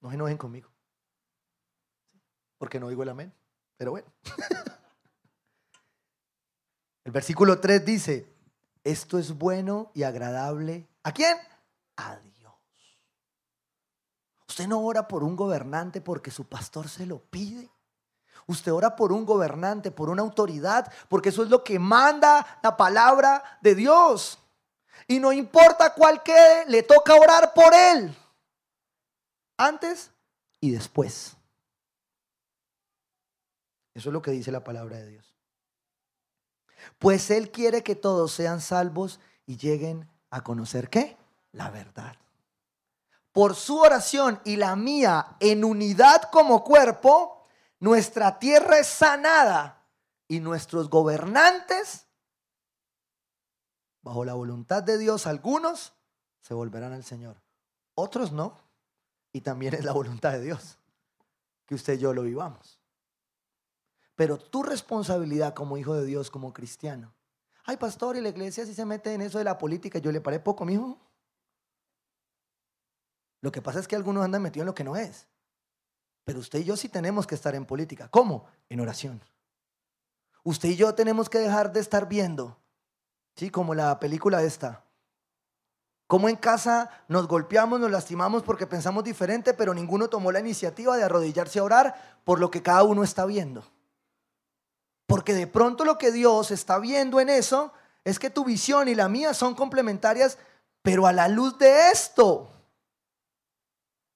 [0.00, 0.70] No se enojen conmigo.
[2.58, 3.32] Porque no digo el amén.
[3.76, 4.12] Pero bueno.
[7.04, 8.36] El versículo 3 dice,
[8.84, 10.86] esto es bueno y agradable.
[11.02, 11.38] ¿A quién?
[11.96, 12.52] A Dios.
[14.46, 17.70] Usted no ora por un gobernante porque su pastor se lo pide.
[18.48, 22.76] Usted ora por un gobernante, por una autoridad, porque eso es lo que manda la
[22.76, 24.38] palabra de Dios.
[25.06, 28.16] Y no importa cuál quede, le toca orar por él
[29.58, 30.10] antes
[30.60, 31.36] y después.
[33.94, 35.34] Eso es lo que dice la palabra de Dios.
[36.98, 41.16] Pues Él quiere que todos sean salvos y lleguen a conocer qué?
[41.52, 42.16] La verdad.
[43.32, 47.37] Por su oración y la mía en unidad como cuerpo,
[47.80, 49.86] nuestra tierra es sanada
[50.26, 52.06] y nuestros gobernantes,
[54.02, 55.92] bajo la voluntad de Dios, algunos
[56.40, 57.40] se volverán al Señor,
[57.94, 58.66] otros no.
[59.30, 60.78] Y también es la voluntad de Dios
[61.66, 62.80] que usted y yo lo vivamos.
[64.16, 67.14] Pero tu responsabilidad como hijo de Dios, como cristiano.
[67.64, 70.22] Ay, pastor, y la iglesia si se mete en eso de la política, yo le
[70.22, 70.98] paré poco, mi hijo.
[73.42, 75.28] Lo que pasa es que algunos andan metidos en lo que no es.
[76.28, 78.08] Pero usted y yo sí tenemos que estar en política.
[78.10, 78.44] ¿Cómo?
[78.68, 79.24] En oración.
[80.44, 82.58] Usted y yo tenemos que dejar de estar viendo,
[83.34, 83.48] ¿sí?
[83.48, 84.84] Como la película esta,
[86.06, 90.98] como en casa nos golpeamos, nos lastimamos porque pensamos diferente, pero ninguno tomó la iniciativa
[90.98, 93.64] de arrodillarse a orar por lo que cada uno está viendo.
[95.06, 97.72] Porque de pronto lo que Dios está viendo en eso
[98.04, 100.36] es que tu visión y la mía son complementarias,
[100.82, 102.50] pero a la luz de esto,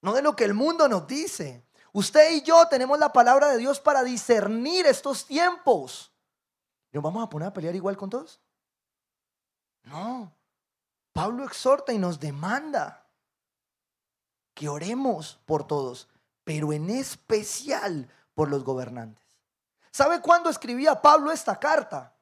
[0.02, 1.64] no de lo que el mundo nos dice.
[1.92, 6.10] Usted y yo tenemos la palabra de Dios para discernir estos tiempos.
[6.90, 8.40] ¿Nos vamos a poner a pelear igual con todos?
[9.84, 10.34] No.
[11.12, 13.06] Pablo exhorta y nos demanda
[14.54, 16.08] que oremos por todos,
[16.44, 19.22] pero en especial por los gobernantes.
[19.90, 22.14] ¿Sabe cuándo escribía Pablo esta carta?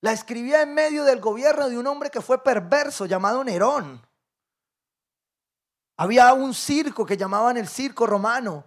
[0.00, 4.04] La escribía en medio del gobierno de un hombre que fue perverso llamado Nerón.
[5.96, 8.64] Había un circo que llamaban el circo romano,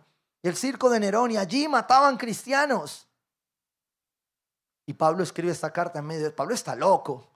[0.47, 3.08] el circo de Nerón, y allí mataban cristianos.
[4.86, 6.36] Y Pablo escribe esta carta en medio.
[6.36, 7.30] Pablo está loco.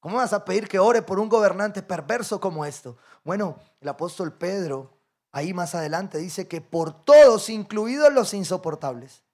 [0.00, 2.96] ¿Cómo vas a pedir que ore por un gobernante perverso como esto?
[3.24, 4.96] Bueno, el apóstol Pedro,
[5.32, 9.24] ahí más adelante, dice que por todos, incluidos los insoportables.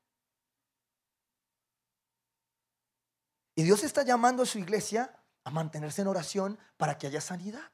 [3.55, 7.71] Y Dios está llamando a su iglesia a mantenerse en oración para que haya sanidad.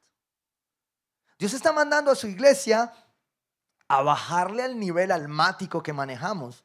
[1.38, 2.92] Dios está mandando a su iglesia
[3.88, 6.64] a bajarle al nivel almático que manejamos.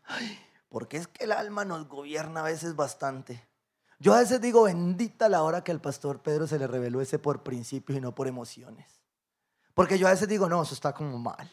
[0.69, 3.47] porque es que el alma nos gobierna a veces bastante.
[3.99, 7.19] Yo a veces digo, bendita la hora que al pastor Pedro se le reveló ese
[7.19, 8.99] por principios y no por emociones.
[9.73, 11.49] Porque yo a veces digo, no, eso está como mal.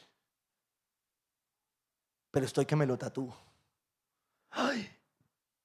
[2.30, 3.36] Pero estoy que me lo tatúo.
[4.50, 4.90] Ay,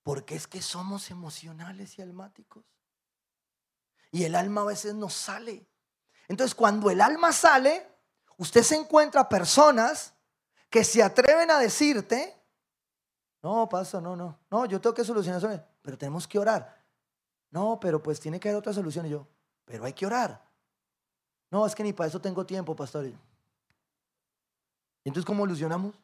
[0.04, 2.63] porque es que somos emocionales y almáticos.
[4.12, 5.65] Y el alma a veces no sale.
[6.28, 7.95] Entonces, cuando el alma sale,
[8.38, 10.13] usted se encuentra personas
[10.69, 12.36] que se atreven a decirte,
[13.41, 16.84] no, paso, no, no, no, yo tengo que solucionar eso pero tenemos que orar.
[17.52, 19.06] No, pero pues tiene que haber otra solución.
[19.06, 19.28] Y yo,
[19.63, 20.43] pero hay que orar.
[21.52, 23.06] No, es que ni para eso tengo tiempo, pastor.
[23.06, 23.15] Y
[25.06, 25.95] entonces, ¿cómo ilusionamos?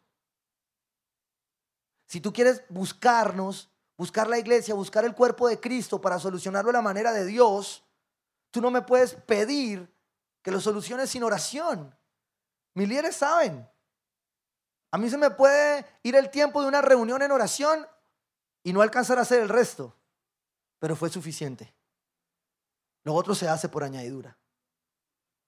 [2.06, 6.78] Si tú quieres buscarnos, buscar la iglesia, buscar el cuerpo de Cristo para solucionarlo de
[6.78, 7.84] la manera de Dios,
[8.52, 9.92] tú no me puedes pedir
[10.42, 11.96] que lo soluciones sin oración.
[12.74, 13.68] Mis líderes saben.
[14.92, 17.88] A mí se me puede ir el tiempo de una reunión en oración
[18.64, 19.96] y no alcanzar a hacer el resto,
[20.80, 21.74] pero fue suficiente.
[23.04, 24.38] Lo otro se hace por añadidura.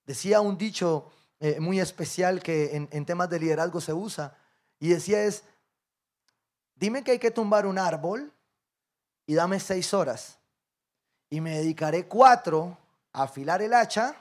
[0.06, 4.38] Decía un dicho eh, muy especial que en, en temas de liderazgo se usa,
[4.80, 5.44] y decía es,
[6.76, 8.34] dime que hay que tumbar un árbol
[9.26, 10.40] y dame seis horas.
[11.30, 12.78] Y me dedicaré cuatro
[13.12, 14.16] a afilar el hacha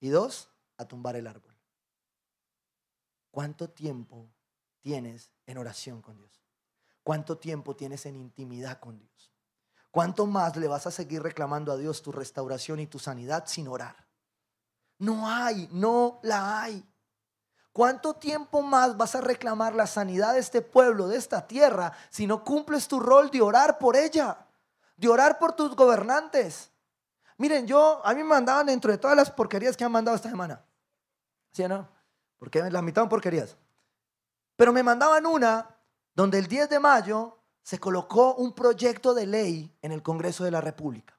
[0.00, 1.51] y dos a tumbar el árbol.
[3.32, 4.30] ¿Cuánto tiempo
[4.82, 6.44] tienes en oración con Dios?
[7.02, 9.32] ¿Cuánto tiempo tienes en intimidad con Dios?
[9.90, 13.68] ¿Cuánto más le vas a seguir reclamando a Dios tu restauración y tu sanidad sin
[13.68, 14.06] orar?
[14.98, 16.86] No hay, no la hay.
[17.72, 22.26] ¿Cuánto tiempo más vas a reclamar la sanidad de este pueblo, de esta tierra, si
[22.26, 24.46] no cumples tu rol de orar por ella,
[24.94, 26.70] de orar por tus gobernantes?
[27.38, 30.28] Miren, yo, a mí me mandaban dentro de todas las porquerías que han mandado esta
[30.28, 30.62] semana.
[31.50, 32.01] ¿Sí o no?
[32.42, 33.56] Porque la mitad son porquerías.
[34.56, 35.78] Pero me mandaban una
[36.12, 40.50] donde el 10 de mayo se colocó un proyecto de ley en el Congreso de
[40.50, 41.16] la República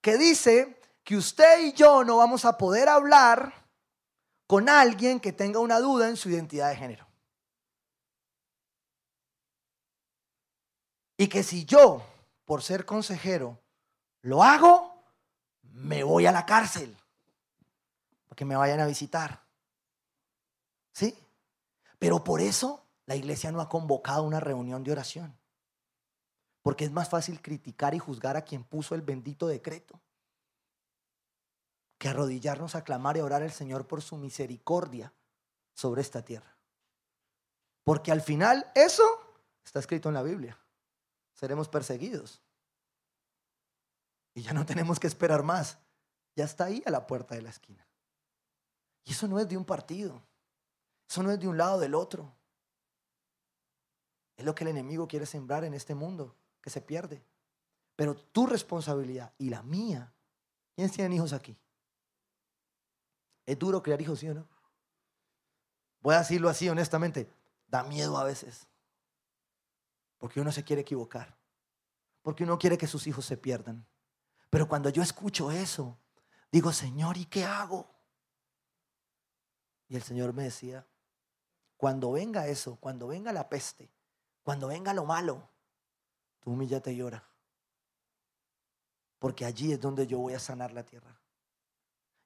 [0.00, 3.52] que dice que usted y yo no vamos a poder hablar
[4.46, 7.08] con alguien que tenga una duda en su identidad de género.
[11.16, 12.06] Y que si yo,
[12.44, 13.60] por ser consejero,
[14.22, 15.02] lo hago,
[15.62, 16.96] me voy a la cárcel.
[18.28, 19.47] Para que me vayan a visitar.
[20.98, 21.16] ¿Sí?
[22.00, 25.38] Pero por eso la iglesia no ha convocado una reunión de oración.
[26.60, 30.00] Porque es más fácil criticar y juzgar a quien puso el bendito decreto
[31.98, 35.12] que arrodillarnos a clamar y orar al Señor por su misericordia
[35.72, 36.56] sobre esta tierra.
[37.84, 39.04] Porque al final eso
[39.64, 40.58] está escrito en la Biblia.
[41.32, 42.42] Seremos perseguidos.
[44.34, 45.78] Y ya no tenemos que esperar más.
[46.34, 47.86] Ya está ahí a la puerta de la esquina.
[49.04, 50.27] Y eso no es de un partido.
[51.08, 52.34] Eso no es de un lado del otro.
[54.36, 57.24] Es lo que el enemigo quiere sembrar en este mundo, que se pierde.
[57.96, 60.12] Pero tu responsabilidad y la mía,
[60.74, 61.58] ¿quiénes tienen hijos aquí?
[63.46, 64.46] Es duro criar hijos, ¿sí o no?
[66.00, 67.28] Voy a decirlo así honestamente,
[67.66, 68.68] da miedo a veces.
[70.18, 71.36] Porque uno se quiere equivocar.
[72.22, 73.86] Porque uno quiere que sus hijos se pierdan.
[74.50, 75.98] Pero cuando yo escucho eso,
[76.52, 77.90] digo, Señor, ¿y qué hago?
[79.88, 80.86] Y el Señor me decía,
[81.78, 83.88] cuando venga eso, cuando venga la peste,
[84.42, 85.48] cuando venga lo malo,
[86.40, 87.24] tú humíllate y llora.
[89.18, 91.18] Porque allí es donde yo voy a sanar la tierra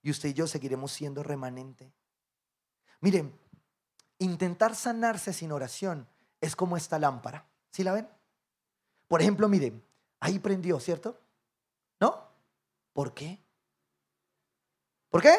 [0.03, 1.93] y usted y yo seguiremos siendo remanente.
[3.01, 3.39] Miren,
[4.19, 6.09] intentar sanarse sin oración
[6.41, 7.47] es como esta lámpara.
[7.71, 8.09] ¿Sí la ven?
[9.07, 9.85] Por ejemplo, miren,
[10.19, 11.21] ahí prendió, ¿cierto?
[12.01, 12.27] ¿No?
[12.93, 13.39] ¿Por qué?
[15.11, 15.35] ¿Por qué?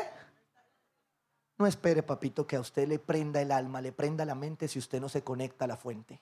[1.57, 4.79] No espere, papito, que a usted le prenda el alma, le prenda la mente si
[4.79, 6.21] usted no se conecta a la fuente.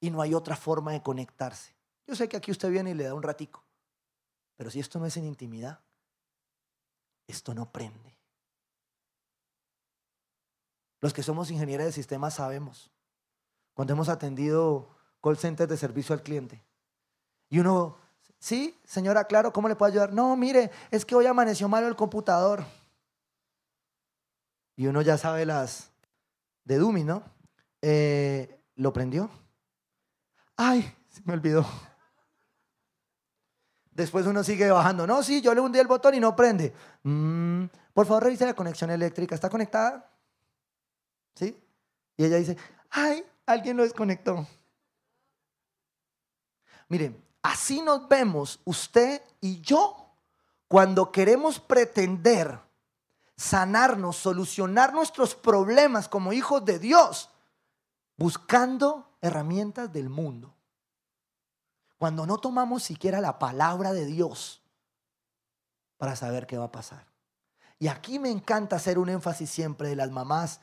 [0.00, 1.74] Y no hay otra forma de conectarse.
[2.06, 3.62] Yo sé que aquí usted viene y le da un ratico,
[4.56, 5.80] pero si esto no es en intimidad,
[7.26, 8.16] esto no prende.
[11.00, 12.90] Los que somos ingenieros de sistemas sabemos,
[13.74, 14.88] cuando hemos atendido
[15.22, 16.62] call centers de servicio al cliente,
[17.48, 17.96] y uno,
[18.38, 20.12] sí, señora, claro, ¿cómo le puedo ayudar?
[20.12, 22.64] No, mire, es que hoy amaneció malo el computador.
[24.80, 25.90] Y uno ya sabe las
[26.64, 27.22] de Dumi, ¿no?
[27.82, 29.30] Eh, ¿Lo prendió?
[30.56, 31.66] Ay, se me olvidó.
[33.90, 35.06] Después uno sigue bajando.
[35.06, 36.72] No, sí, yo le hundí el botón y no prende.
[37.02, 39.34] Mm, por favor, revise la conexión eléctrica.
[39.34, 40.10] ¿Está conectada?
[41.34, 41.62] ¿Sí?
[42.16, 42.56] Y ella dice,
[42.88, 44.46] ay, alguien lo desconectó.
[46.88, 50.10] Miren, así nos vemos usted y yo
[50.68, 52.69] cuando queremos pretender
[53.40, 57.30] sanarnos, solucionar nuestros problemas como hijos de Dios,
[58.18, 60.54] buscando herramientas del mundo.
[61.96, 64.60] Cuando no tomamos siquiera la palabra de Dios
[65.96, 67.06] para saber qué va a pasar.
[67.78, 70.60] Y aquí me encanta hacer un énfasis siempre de las mamás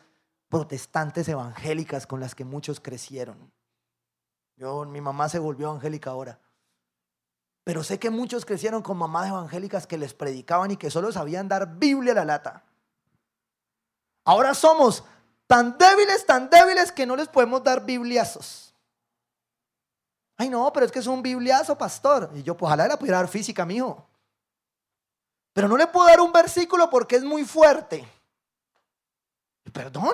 [0.47, 3.51] protestantes evangélicas con las que muchos crecieron.
[4.55, 6.39] Yo, mi mamá se volvió evangélica ahora.
[7.63, 11.47] Pero sé que muchos crecieron con mamás evangélicas que les predicaban y que solo sabían
[11.47, 12.66] dar Biblia a la lata.
[14.27, 15.05] Ahora somos
[15.47, 18.75] tan débiles, tan débiles que no les podemos dar bibliazos.
[20.35, 22.29] Ay, no, pero es que es un bibliazo, pastor.
[22.35, 24.05] Y yo, pues ojalá le pudiera dar física, mijo.
[25.53, 28.05] Pero no le puedo dar un versículo porque es muy fuerte.
[29.71, 30.13] ¿Perdón?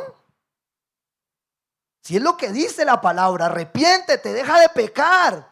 [2.03, 5.49] Si es lo que dice la palabra, arrepiéntete, deja de pecar.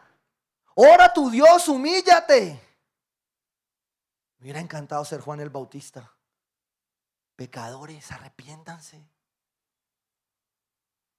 [0.76, 2.62] Ora a tu Dios, humíllate.
[4.38, 6.12] Me hubiera encantado ser Juan el Bautista.
[7.36, 9.06] Pecadores, arrepiéntanse.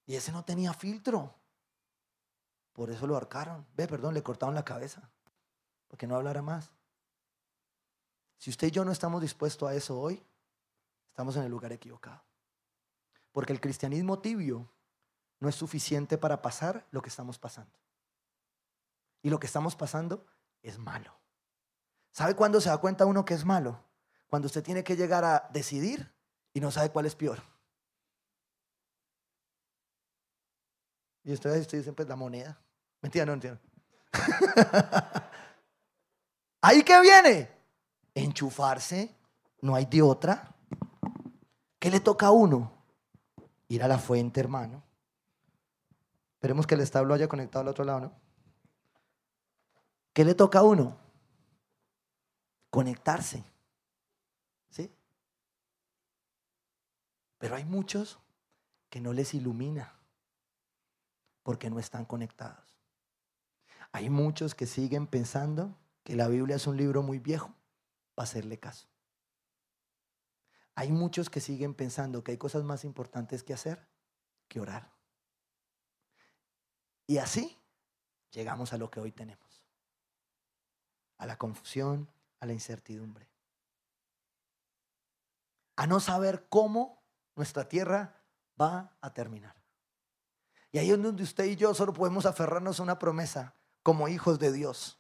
[0.06, 1.36] Y ese no tenía filtro.
[2.74, 3.66] Por eso lo arcaron.
[3.76, 5.10] Ve, perdón, le cortaron la cabeza.
[5.88, 6.72] Porque no hablara más.
[8.38, 10.26] Si usted y yo no estamos dispuestos a eso hoy,
[11.08, 12.24] estamos en el lugar equivocado.
[13.32, 14.70] Porque el cristianismo tibio
[15.40, 17.78] no es suficiente para pasar lo que estamos pasando.
[19.22, 20.26] Y lo que estamos pasando
[20.62, 21.18] es malo.
[22.12, 23.84] ¿Sabe cuándo se da cuenta uno que es malo?
[24.34, 26.12] Cuando usted tiene que llegar a decidir
[26.56, 27.40] y no sabe cuál es peor.
[31.24, 32.60] Y usted, usted dice, pues la moneda.
[33.00, 33.62] Mentira, no entiendo.
[36.62, 37.48] ¿Ahí que viene?
[38.16, 39.16] Enchufarse.
[39.62, 40.52] No hay de otra.
[41.78, 42.72] ¿Qué le toca a uno?
[43.68, 44.82] Ir a la fuente, hermano.
[46.38, 48.14] Esperemos que el establo haya conectado al otro lado, ¿no?
[50.12, 50.98] ¿Qué le toca a uno?
[52.72, 53.44] Conectarse.
[54.74, 54.92] ¿Sí?
[57.44, 58.20] Pero hay muchos
[58.90, 60.00] que no les ilumina
[61.44, 62.80] porque no están conectados.
[63.92, 67.54] Hay muchos que siguen pensando que la Biblia es un libro muy viejo
[68.16, 68.88] para hacerle caso.
[70.76, 73.90] Hay muchos que siguen pensando que hay cosas más importantes que hacer
[74.48, 74.94] que orar.
[77.08, 77.60] Y así
[78.32, 79.66] llegamos a lo que hoy tenemos.
[81.18, 83.28] A la confusión, a la incertidumbre.
[85.76, 87.03] A no saber cómo
[87.36, 88.22] nuestra tierra
[88.60, 89.56] va a terminar.
[90.72, 94.40] Y ahí es donde usted y yo solo podemos aferrarnos a una promesa como hijos
[94.40, 95.00] de Dios.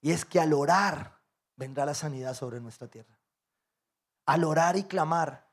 [0.00, 1.20] Y es que al orar
[1.56, 3.18] vendrá la sanidad sobre nuestra tierra.
[4.26, 5.48] Al orar y clamar.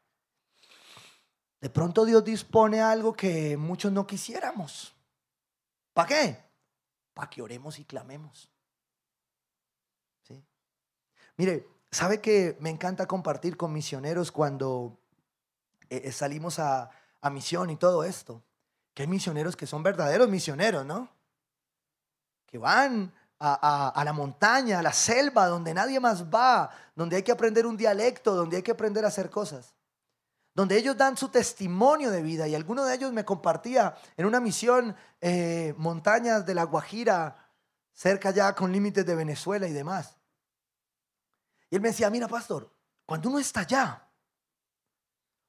[1.61, 4.95] De pronto Dios dispone algo que muchos no quisiéramos.
[5.93, 6.43] ¿Para qué?
[7.13, 8.49] Para que oremos y clamemos.
[10.23, 10.43] ¿Sí?
[11.37, 15.02] Mire, ¿sabe que me encanta compartir con misioneros cuando
[15.97, 16.89] eh, eh, salimos a,
[17.31, 18.43] misión y todo esto?
[18.93, 21.09] Que hay misioneros que son verdaderos misioneros, ¿no?
[22.53, 27.31] que van a, la montaña, a la selva, donde nadie más va, donde hay que
[27.31, 29.73] aprender un dialecto, donde hay que aprender a hacer cosas,
[30.53, 32.47] donde ellos dan su testimonio de vida.
[32.47, 37.35] Y alguno de ellos me compartía en una misión, eh, montañas de la Guajira,
[37.91, 40.15] cerca ya con límites de Venezuela y demás.
[41.71, 42.71] Y él me decía, mira, pastor,
[43.03, 44.07] cuando uno está allá,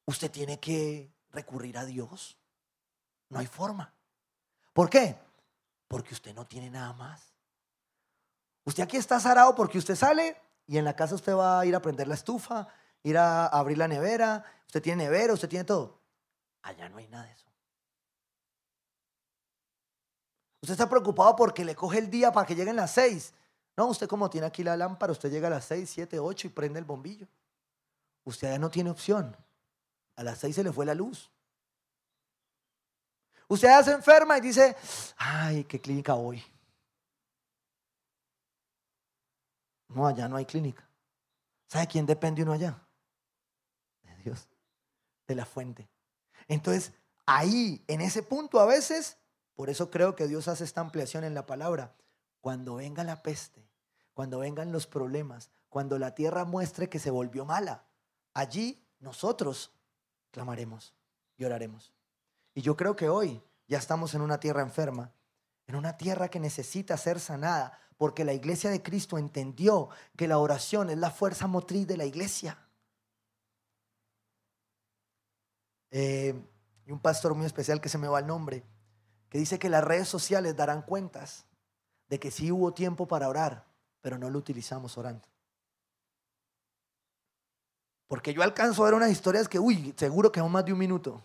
[0.07, 2.39] usted tiene que recurrir a Dios.
[3.29, 3.93] No hay forma.
[4.73, 5.17] ¿Por qué?
[5.89, 7.35] Porque usted no tiene nada más.
[8.65, 11.75] Usted aquí está zarado porque usted sale y en la casa usted va a ir
[11.75, 12.69] a prender la estufa,
[13.03, 16.01] ir a abrir la nevera, usted tiene nevera, usted tiene todo.
[16.63, 17.45] Allá no hay nada de eso.
[20.63, 23.35] Usted está preocupado porque le coge el día para que lleguen las seis.
[23.77, 26.51] No, usted como tiene aquí la lámpara, usted llega a las seis, siete, ocho y
[26.51, 27.27] prende el bombillo.
[28.25, 29.37] Usted ya no tiene opción.
[30.17, 31.31] A las seis se le fue la luz.
[33.49, 34.77] Usted se enferma y dice,
[35.17, 36.43] ay, ¿qué clínica voy?
[39.89, 40.89] No, allá no hay clínica.
[41.69, 42.81] ¿Sabe quién depende uno allá?
[44.03, 44.49] De Dios,
[45.27, 45.89] de la fuente.
[46.49, 46.93] Entonces,
[47.27, 49.19] ahí, en ese punto a veces,
[49.55, 51.95] por eso creo que Dios hace esta ampliación en la palabra.
[52.41, 53.69] Cuando venga la peste,
[54.13, 57.85] cuando vengan los problemas, cuando la tierra muestre que se volvió mala,
[58.33, 59.74] allí nosotros
[60.35, 60.93] clamaremos
[61.37, 61.95] y oraremos.
[62.55, 65.13] Y yo creo que hoy ya estamos en una tierra enferma,
[65.67, 70.39] en una tierra que necesita ser sanada, porque la iglesia de Cristo entendió que la
[70.39, 72.59] oración es la fuerza motriz de la iglesia.
[75.93, 76.35] Eh,
[76.85, 78.65] y un pastor muy especial que se me va el nombre,
[79.29, 81.47] que dice que las redes sociales darán cuentas
[82.09, 83.65] de que sí hubo tiempo para orar,
[84.01, 85.29] pero no lo utilizamos orando.
[88.15, 90.79] Porque yo alcanzo a ver unas historias que, uy, seguro que aún más de un
[90.79, 91.21] minuto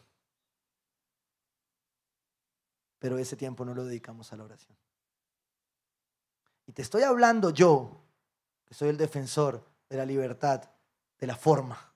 [3.00, 4.78] pero ese tiempo no lo dedicamos a la oración.
[6.68, 8.04] Y te estoy hablando yo,
[8.66, 10.70] que soy el defensor de la libertad,
[11.18, 11.94] de la forma,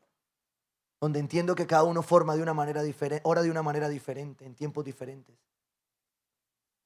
[1.00, 4.46] donde entiendo que cada uno forma de una manera diferente, ora de una manera diferente,
[4.46, 5.36] en tiempos diferentes.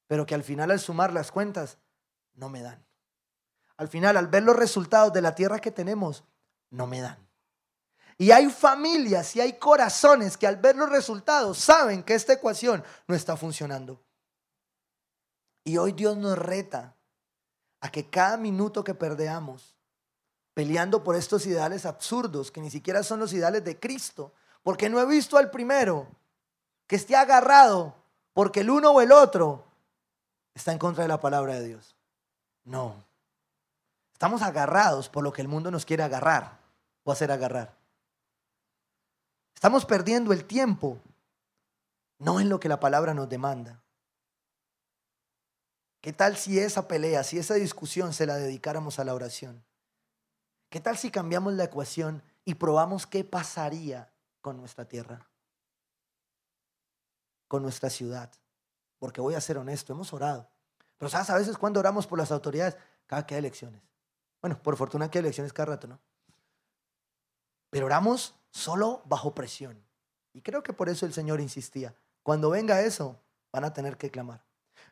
[0.08, 1.78] Pero que al final al sumar las cuentas
[2.34, 2.84] no me dan.
[3.78, 6.24] Al final, al ver los resultados de la tierra que tenemos,
[6.72, 7.27] no me dan.
[8.18, 12.84] Y hay familias y hay corazones que al ver los resultados saben que esta ecuación
[13.08, 14.02] no está funcionando.
[15.64, 16.96] Y hoy Dios nos reta
[17.80, 19.76] a que cada minuto que perdeamos
[20.56, 25.00] peleando por estos ideales absurdos, que ni siquiera son los ideales de Cristo, porque no
[25.00, 26.08] he visto al primero
[26.88, 27.96] que esté agarrado
[28.34, 29.64] porque el uno o el otro
[30.56, 31.96] está en contra de la palabra de Dios.
[32.64, 33.06] No.
[34.14, 36.58] Estamos agarrados por lo que el mundo nos quiere agarrar
[37.04, 37.77] o hacer agarrar.
[39.58, 41.02] Estamos perdiendo el tiempo,
[42.20, 43.82] no en lo que la palabra nos demanda.
[46.00, 49.66] ¿Qué tal si esa pelea, si esa discusión se la dedicáramos a la oración?
[50.70, 55.28] ¿Qué tal si cambiamos la ecuación y probamos qué pasaría con nuestra tierra?
[57.48, 58.32] con nuestra ciudad.
[59.00, 60.50] Porque voy a ser honesto, hemos orado.
[60.98, 63.82] Pero sabes, a veces cuando oramos por las autoridades, cada que hay elecciones.
[64.42, 66.00] Bueno, por fortuna que hay elecciones cada rato, ¿no?
[67.70, 69.82] Pero oramos solo bajo presión.
[70.34, 71.96] Y creo que por eso el Señor insistía.
[72.24, 73.20] Cuando venga eso,
[73.52, 74.44] van a tener que clamar.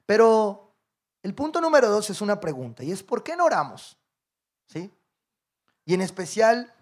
[0.05, 0.73] Pero
[1.23, 3.97] el punto número dos es una pregunta y es ¿por qué no oramos?
[4.67, 4.93] ¿Sí?
[5.83, 6.73] Y en especial,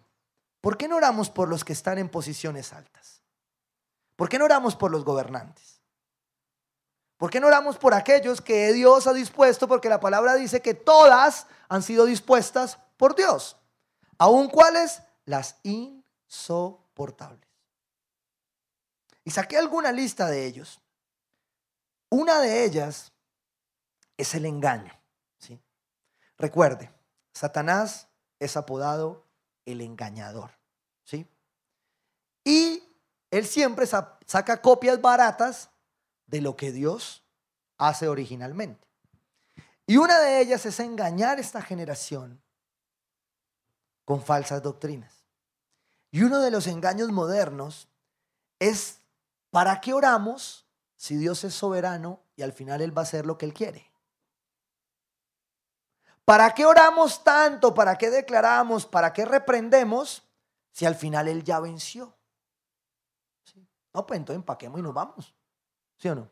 [0.61, 3.21] ¿por qué no oramos por los que están en posiciones altas?
[4.15, 5.81] ¿Por qué no oramos por los gobernantes?
[7.17, 9.67] ¿Por qué no oramos por aquellos que Dios ha dispuesto?
[9.67, 13.57] Porque la palabra dice que todas han sido dispuestas por Dios.
[14.17, 15.01] ¿Aún cuáles?
[15.25, 15.57] Las
[16.33, 17.47] insoportables.
[19.23, 20.81] Y saqué alguna lista de ellos.
[22.09, 23.13] Una de ellas
[24.17, 24.93] es el engaño.
[25.37, 25.61] ¿sí?
[26.37, 26.91] Recuerde,
[27.33, 28.07] Satanás
[28.39, 29.25] es apodado
[29.65, 30.51] el engañador.
[31.03, 31.27] ¿sí?
[32.43, 32.83] Y
[33.31, 35.69] él siempre saca copias baratas
[36.25, 37.23] de lo que Dios
[37.77, 38.87] hace originalmente.
[39.85, 42.41] Y una de ellas es engañar a esta generación
[44.05, 45.22] con falsas doctrinas.
[46.13, 47.89] Y uno de los engaños modernos
[48.59, 49.03] es
[49.53, 53.37] ¿Para qué oramos si Dios es soberano y al final Él va a hacer lo
[53.37, 53.91] que Él quiere?
[56.25, 57.75] ¿Para qué oramos tanto?
[57.75, 58.87] ¿Para qué declaramos?
[58.87, 60.23] ¿Para qué reprendemos
[60.71, 62.15] si al final Él ya venció?
[63.93, 65.35] No, pues entonces empaquemos y nos vamos.
[65.97, 66.27] ¿Sí o no?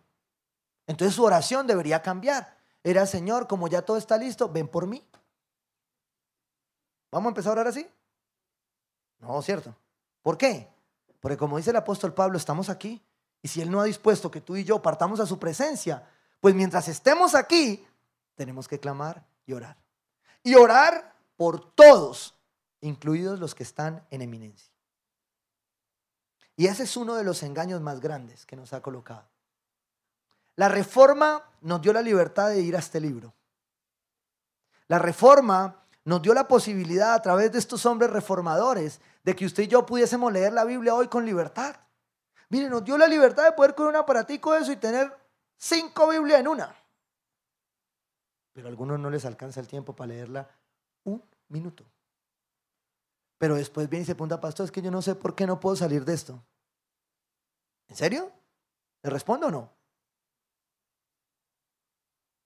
[0.88, 2.58] Entonces su oración debería cambiar.
[2.84, 5.08] Era, Señor, como ya todo está listo, ven por mí.
[7.12, 7.88] ¿Vamos a empezar a orar así?
[9.22, 9.76] No, cierto.
[10.22, 10.68] ¿Por qué?
[11.20, 13.02] Porque como dice el apóstol Pablo, estamos aquí
[13.42, 16.08] y si Él no ha dispuesto que tú y yo partamos a su presencia,
[16.40, 17.86] pues mientras estemos aquí,
[18.36, 19.78] tenemos que clamar y orar.
[20.44, 22.36] Y orar por todos,
[22.82, 24.72] incluidos los que están en eminencia.
[26.56, 29.28] Y ese es uno de los engaños más grandes que nos ha colocado.
[30.56, 33.34] La reforma nos dio la libertad de ir a este libro.
[34.88, 39.64] La reforma nos dio la posibilidad a través de estos hombres reformadores de que usted
[39.64, 41.76] y yo pudiésemos leer la Biblia hoy con libertad.
[42.50, 45.16] Mire, nos dio la libertad de poder con un aparatico de eso y tener
[45.58, 46.76] cinco Biblias en una.
[48.54, 50.50] Pero a algunos no les alcanza el tiempo para leerla
[51.04, 51.86] un minuto.
[53.38, 55.60] Pero después viene y se pregunta, pastor, es que yo no sé por qué no
[55.60, 56.44] puedo salir de esto.
[57.88, 58.32] ¿En serio?
[59.04, 59.74] ¿Le respondo o no?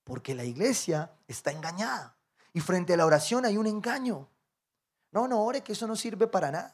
[0.03, 2.14] Porque la iglesia está engañada.
[2.55, 4.29] Y frente a la oración hay un engaño.
[5.11, 6.73] No, no ore, que eso no sirve para nada.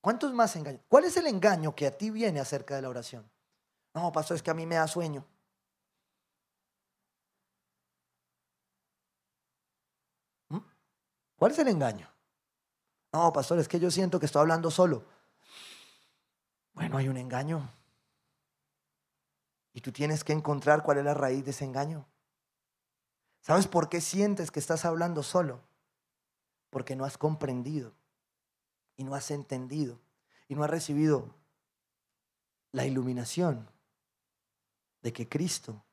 [0.00, 0.80] ¿Cuántos más engaños?
[0.88, 3.28] ¿Cuál es el engaño que a ti viene acerca de la oración?
[3.94, 5.26] No, pastor, es que a mí me da sueño.
[10.50, 10.58] ¿Mm?
[11.34, 12.08] ¿Cuál es el engaño?
[13.12, 15.04] No, pastor, es que yo siento que estoy hablando solo.
[16.74, 17.68] Bueno, hay un engaño.
[19.76, 22.08] Y tú tienes que encontrar cuál es la raíz de ese engaño.
[23.42, 25.60] ¿Sabes por qué sientes que estás hablando solo?
[26.70, 27.92] Porque no has comprendido
[28.96, 30.00] y no has entendido
[30.48, 31.34] y no has recibido
[32.72, 33.68] la iluminación
[35.02, 35.84] de que Cristo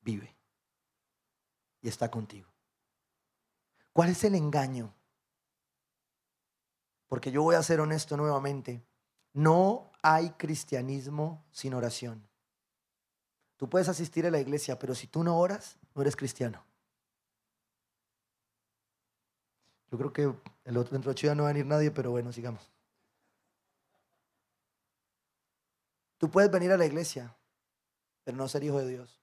[0.00, 0.36] vive
[1.80, 2.50] y está contigo.
[3.92, 4.92] ¿Cuál es el engaño?
[7.06, 8.84] Porque yo voy a ser honesto nuevamente.
[9.32, 12.31] No hay cristianismo sin oración.
[13.62, 16.64] Tú puedes asistir a la iglesia, pero si tú no oras, no eres cristiano.
[19.88, 20.22] Yo creo que
[20.64, 22.68] el otro dentro de no va a venir nadie, pero bueno, sigamos.
[26.18, 27.36] Tú puedes venir a la iglesia,
[28.24, 29.22] pero no ser hijo de Dios.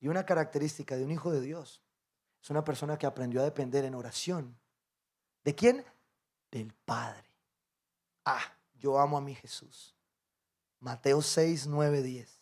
[0.00, 1.80] Y una característica de un hijo de Dios
[2.42, 4.58] es una persona que aprendió a depender en oración.
[5.44, 5.84] ¿De quién?
[6.50, 7.30] Del Padre.
[8.24, 9.94] Ah, yo amo a mi Jesús.
[10.80, 12.40] Mateo 6, 9, 10.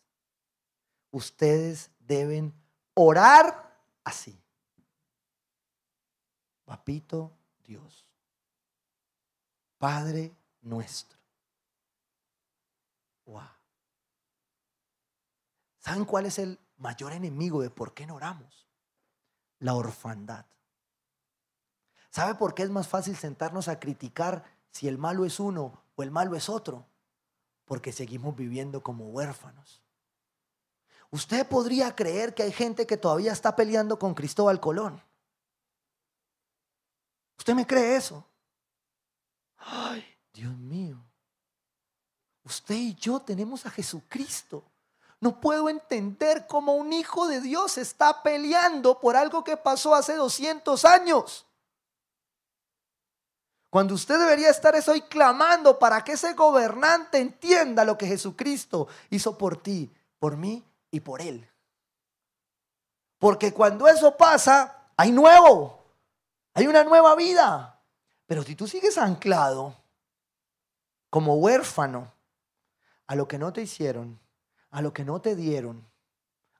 [1.10, 2.54] Ustedes deben
[2.94, 4.40] orar así.
[6.64, 7.32] Papito
[7.64, 8.06] Dios,
[9.78, 11.18] Padre nuestro.
[13.24, 13.42] Wow.
[15.78, 18.66] ¿Saben cuál es el mayor enemigo de por qué no oramos?
[19.58, 20.46] La orfandad.
[22.10, 26.02] ¿Sabe por qué es más fácil sentarnos a criticar si el malo es uno o
[26.02, 26.86] el malo es otro?
[27.68, 29.80] Porque seguimos viviendo como huérfanos.
[31.10, 35.00] Usted podría creer que hay gente que todavía está peleando con Cristóbal Colón.
[37.38, 38.26] ¿Usted me cree eso?
[39.58, 41.02] Ay, Dios mío.
[42.42, 44.64] Usted y yo tenemos a Jesucristo.
[45.20, 50.14] No puedo entender cómo un hijo de Dios está peleando por algo que pasó hace
[50.14, 51.47] 200 años.
[53.70, 58.88] Cuando usted debería estar es hoy clamando para que ese gobernante entienda lo que Jesucristo
[59.10, 61.48] hizo por ti, por mí y por él.
[63.18, 65.84] Porque cuando eso pasa, hay nuevo,
[66.54, 67.80] hay una nueva vida.
[68.26, 69.74] Pero si tú sigues anclado
[71.10, 72.12] como huérfano
[73.06, 74.18] a lo que no te hicieron,
[74.70, 75.86] a lo que no te dieron,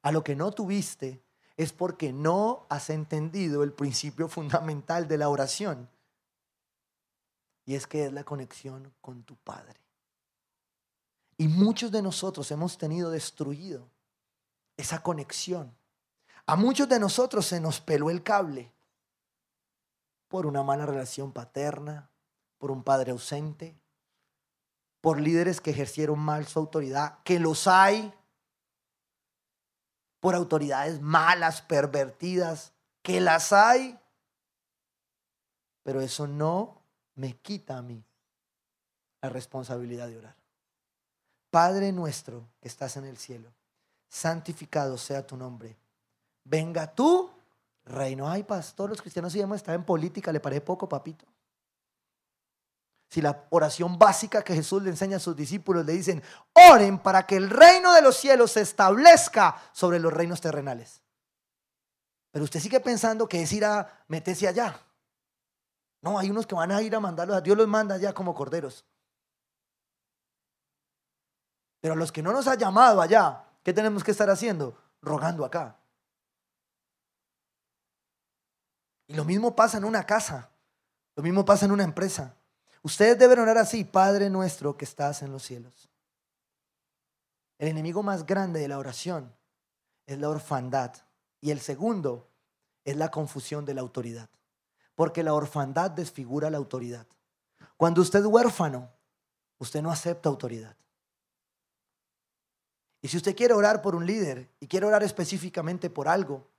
[0.02, 1.22] a lo que no tuviste,
[1.56, 5.88] es porque no has entendido el principio fundamental de la oración.
[7.68, 9.78] Y es que es la conexión con tu Padre.
[11.36, 13.90] Y muchos de nosotros hemos tenido destruido
[14.78, 15.76] esa conexión.
[16.46, 18.72] A muchos de nosotros se nos peló el cable
[20.28, 22.10] por una mala relación paterna,
[22.56, 23.78] por un padre ausente,
[25.02, 28.14] por líderes que ejercieron mal su autoridad, que los hay,
[30.20, 34.00] por autoridades malas, pervertidas, que las hay,
[35.82, 36.77] pero eso no
[37.18, 38.02] me quita a mí
[39.20, 40.36] la responsabilidad de orar.
[41.50, 43.52] Padre nuestro que estás en el cielo,
[44.08, 45.76] santificado sea tu nombre.
[46.44, 47.28] Venga tú,
[47.84, 48.28] reino.
[48.28, 51.26] Ay, pastor, los cristianos se llaman estar en política, le parece poco, papito.
[53.10, 57.26] Si la oración básica que Jesús le enseña a sus discípulos le dicen, oren para
[57.26, 61.02] que el reino de los cielos se establezca sobre los reinos terrenales.
[62.30, 64.78] Pero usted sigue pensando que es ir a meterse allá.
[66.00, 68.34] No, hay unos que van a ir a mandarlos a Dios los manda allá como
[68.34, 68.84] corderos.
[71.80, 74.76] Pero a los que no nos ha llamado allá, ¿qué tenemos que estar haciendo?
[75.00, 75.76] Rogando acá.
[79.06, 80.50] Y lo mismo pasa en una casa,
[81.16, 82.34] lo mismo pasa en una empresa.
[82.82, 85.88] Ustedes deben orar así, Padre nuestro que estás en los cielos.
[87.58, 89.34] El enemigo más grande de la oración
[90.06, 90.94] es la orfandad.
[91.40, 92.28] Y el segundo
[92.84, 94.28] es la confusión de la autoridad.
[94.98, 97.06] Porque la orfandad desfigura la autoridad.
[97.76, 98.90] Cuando usted es huérfano,
[99.58, 100.74] usted no acepta autoridad.
[103.00, 106.50] Y si usted quiere orar por un líder y quiere orar específicamente por algo,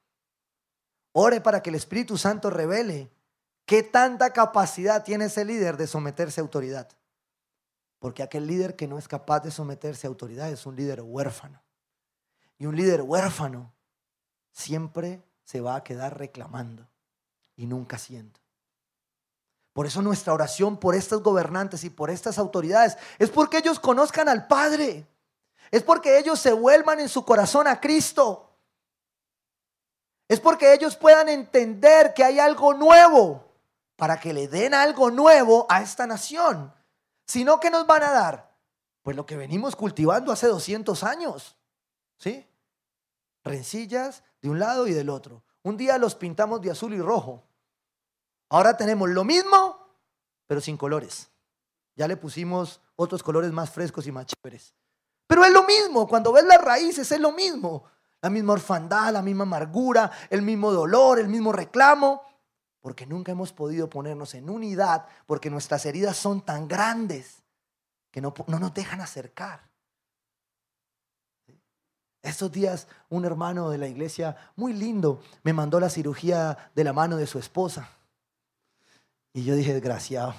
[1.11, 3.11] ore para que el Espíritu Santo revele
[3.65, 6.87] ¿Qué tanta capacidad tiene ese líder de someterse a autoridad?
[7.99, 11.61] Porque aquel líder que no es capaz de someterse a autoridad es un líder huérfano.
[12.57, 13.73] Y un líder huérfano
[14.53, 16.87] siempre se va a quedar reclamando
[17.60, 18.39] y nunca haciendo.
[19.74, 24.30] Por eso nuestra oración por estos gobernantes y por estas autoridades es porque ellos conozcan
[24.30, 25.05] al Padre.
[25.70, 28.49] Es porque ellos se vuelvan en su corazón a Cristo.
[30.30, 33.45] Es porque ellos puedan entender que hay algo nuevo
[33.97, 36.74] para que le den algo nuevo a esta nación.
[37.28, 38.55] Sino que nos van a dar,
[39.03, 41.57] pues lo que venimos cultivando hace 200 años.
[42.18, 42.47] ¿Sí?
[43.43, 45.43] Rencillas de un lado y del otro.
[45.62, 47.43] Un día los pintamos de azul y rojo.
[48.49, 49.77] Ahora tenemos lo mismo,
[50.47, 51.29] pero sin colores.
[51.95, 54.73] Ya le pusimos otros colores más frescos y más chéveres.
[55.27, 57.83] Pero es lo mismo, cuando ves las raíces es lo mismo.
[58.21, 62.21] La misma orfandad, la misma amargura, el mismo dolor, el mismo reclamo
[62.81, 67.43] porque nunca hemos podido ponernos en unidad, porque nuestras heridas son tan grandes
[68.11, 69.69] que no, nos dejan acercar.
[72.21, 76.93] Estos días un hermano de la iglesia muy lindo me mandó la cirugía de la
[76.93, 77.89] mano de su esposa.
[79.34, 80.34] Y yo dije, desgraciado,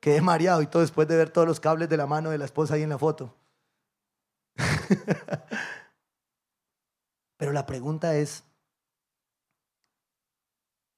[0.00, 2.44] quedé mareado y todo después de ver todos los cables de la mano de la
[2.44, 3.34] esposa ahí en la foto.
[7.36, 8.44] Pero la pregunta es,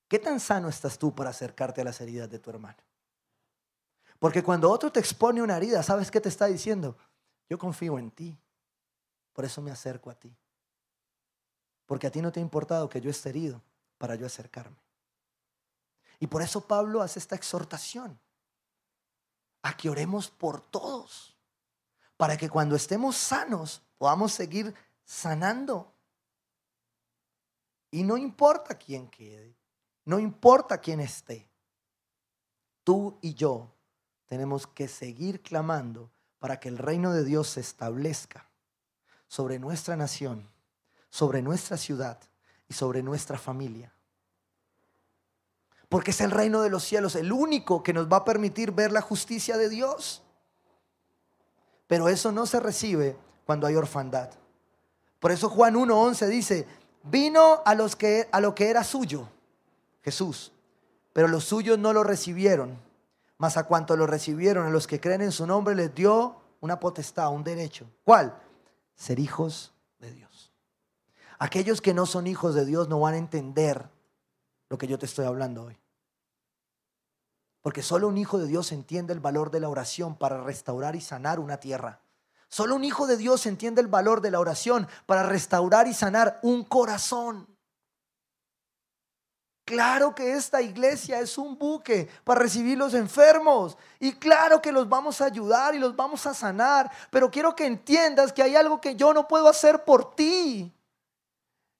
[0.08, 2.78] ¿Qué tan sano estás tú para acercarte a las heridas de tu hermano?
[4.18, 6.96] Porque cuando otro te expone una herida, ¿sabes qué te está diciendo?
[7.48, 8.36] Yo confío en ti.
[9.34, 10.34] Por eso me acerco a ti.
[11.86, 13.62] Porque a ti no te ha importado que yo esté herido
[13.98, 14.76] para yo acercarme.
[16.18, 18.18] Y por eso Pablo hace esta exhortación
[19.62, 21.36] a que oremos por todos,
[22.16, 25.94] para que cuando estemos sanos podamos seguir sanando.
[27.90, 29.56] Y no importa quién quede,
[30.04, 31.48] no importa quién esté.
[32.84, 33.74] Tú y yo
[34.26, 38.50] tenemos que seguir clamando para que el reino de Dios se establezca
[39.26, 40.50] sobre nuestra nación,
[41.10, 42.20] sobre nuestra ciudad
[42.68, 43.92] y sobre nuestra familia.
[45.88, 48.92] Porque es el reino de los cielos el único que nos va a permitir ver
[48.92, 50.22] la justicia de Dios.
[51.86, 53.16] Pero eso no se recibe
[53.46, 54.30] cuando hay orfandad.
[55.18, 56.66] Por eso Juan 1.11 dice,
[57.02, 59.28] vino a, los que, a lo que era suyo
[60.02, 60.52] Jesús.
[61.12, 62.78] Pero los suyos no lo recibieron.
[63.38, 66.78] Mas a cuanto lo recibieron, a los que creen en su nombre, les dio una
[66.78, 67.86] potestad, un derecho.
[68.04, 68.36] ¿Cuál?
[68.94, 70.52] Ser hijos de Dios.
[71.38, 73.88] Aquellos que no son hijos de Dios no van a entender
[74.68, 75.78] lo que yo te estoy hablando hoy.
[77.62, 81.00] Porque solo un hijo de Dios entiende el valor de la oración para restaurar y
[81.00, 82.00] sanar una tierra.
[82.48, 86.38] Solo un hijo de Dios entiende el valor de la oración para restaurar y sanar
[86.42, 87.46] un corazón.
[89.66, 94.88] Claro que esta iglesia es un buque para recibir los enfermos y claro que los
[94.88, 98.80] vamos a ayudar y los vamos a sanar, pero quiero que entiendas que hay algo
[98.80, 100.72] que yo no puedo hacer por ti.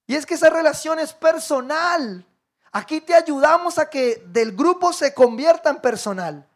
[0.05, 2.23] Y es que esa relación es personal.
[2.71, 6.47] Aquí te ayudamos a que del grupo se convierta en personal.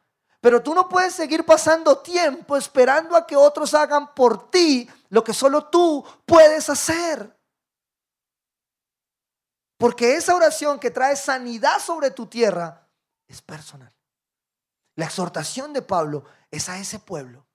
[0.41, 5.23] Pero tú no puedes seguir pasando tiempo esperando a que otros hagan por ti lo
[5.23, 7.33] que solo tú puedes hacer.
[9.77, 12.87] Porque esa oración que trae sanidad sobre tu tierra
[13.27, 13.93] es personal.
[14.95, 17.45] La exhortación de Pablo es a ese pueblo.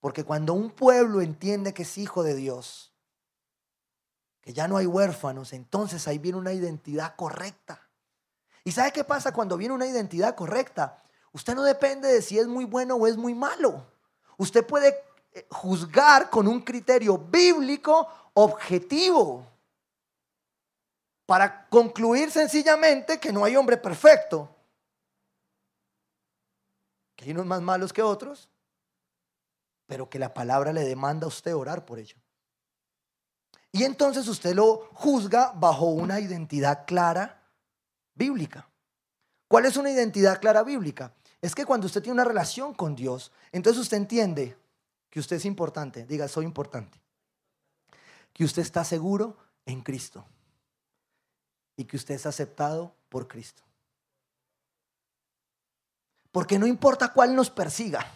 [0.00, 2.89] Porque cuando un pueblo entiende que es hijo de Dios,
[4.52, 7.80] ya no hay huérfanos, entonces ahí viene una identidad correcta.
[8.64, 11.02] ¿Y sabe qué pasa cuando viene una identidad correcta?
[11.32, 13.86] Usted no depende de si es muy bueno o es muy malo.
[14.36, 14.94] Usted puede
[15.32, 19.46] eh, juzgar con un criterio bíblico objetivo
[21.26, 24.48] para concluir sencillamente que no hay hombre perfecto,
[27.14, 28.48] que hay unos más malos que otros,
[29.86, 32.16] pero que la palabra le demanda a usted orar por ello.
[33.72, 37.42] Y entonces usted lo juzga bajo una identidad clara
[38.14, 38.68] bíblica.
[39.48, 41.14] ¿Cuál es una identidad clara bíblica?
[41.40, 44.56] Es que cuando usted tiene una relación con Dios, entonces usted entiende
[45.08, 46.04] que usted es importante.
[46.04, 47.00] Diga, soy importante.
[48.32, 50.24] Que usted está seguro en Cristo
[51.76, 53.62] y que usted es aceptado por Cristo.
[56.30, 58.06] Porque no importa cuál nos persiga.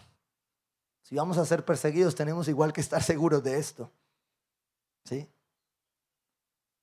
[1.02, 3.90] Si vamos a ser perseguidos, tenemos igual que estar seguros de esto.
[5.04, 5.28] ¿Sí?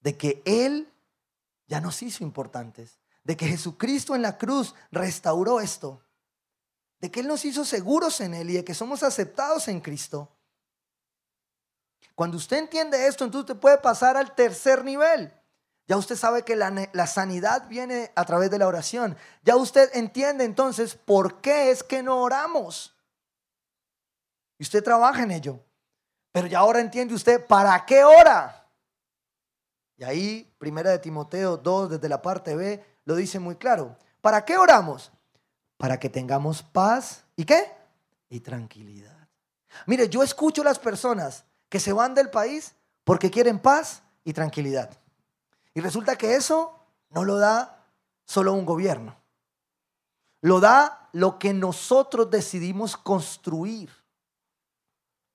[0.02, 0.91] De que Él
[1.68, 2.99] ya nos hizo importantes.
[3.24, 6.02] De que Jesucristo en la cruz restauró esto.
[6.99, 10.30] De que Él nos hizo seguros en Él y de que somos aceptados en Cristo.
[12.16, 15.34] Cuando usted entiende esto, entonces usted puede pasar al tercer nivel.
[15.88, 19.18] Ya usted sabe que la, sanidad viene a través de la oración.
[19.43, 22.95] Ya usted entiende entonces por qué es que no oramos.
[24.58, 25.60] Y usted trabaja en ello.
[26.32, 28.61] Pero ya ahora entiende usted para qué ora.
[30.02, 33.95] Y ahí, primera de Timoteo 2, desde la parte B, lo dice muy claro.
[34.20, 35.12] ¿Para qué oramos?
[35.78, 37.72] Para que tengamos paz y qué?
[38.28, 39.30] Y tranquilidad.
[39.86, 42.74] Mire, yo escucho a las personas que se van del país
[43.04, 44.89] porque quieren paz y tranquilidad.
[45.76, 47.86] Y resulta que eso no lo da
[48.26, 49.16] solo un gobierno.
[50.41, 53.91] Lo da lo que nosotros decidimos construir.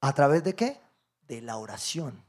[0.01, 0.81] ¿A través de qué?
[1.29, 2.26] De la oración.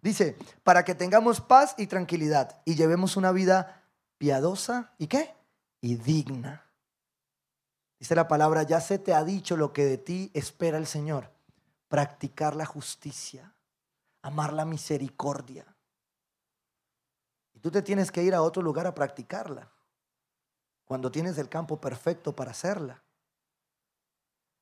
[0.00, 3.84] Dice, para que tengamos paz y tranquilidad y llevemos una vida
[4.16, 5.34] piadosa y qué?
[5.80, 6.64] Y digna.
[7.98, 11.32] Dice la palabra, ya se te ha dicho lo que de ti espera el Señor.
[11.88, 13.54] Practicar la justicia,
[14.22, 15.66] amar la misericordia
[17.58, 19.68] y tú te tienes que ir a otro lugar a practicarla.
[20.84, 23.02] Cuando tienes el campo perfecto para hacerla.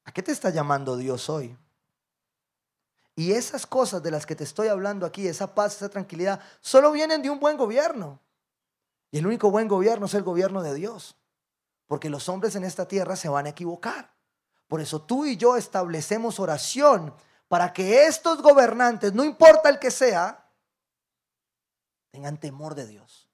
[0.04, 1.58] ¿A qué te está llamando Dios hoy?
[3.18, 6.92] Y esas cosas de las que te estoy hablando aquí, esa paz, esa tranquilidad, solo
[6.92, 8.20] vienen de un buen gobierno.
[9.10, 11.16] Y el único buen gobierno es el gobierno de Dios.
[11.86, 14.14] Porque los hombres en esta tierra se van a equivocar.
[14.68, 17.14] Por eso tú y yo establecemos oración
[17.48, 20.52] para que estos gobernantes, no importa el que sea,
[22.10, 23.30] tengan temor de Dios.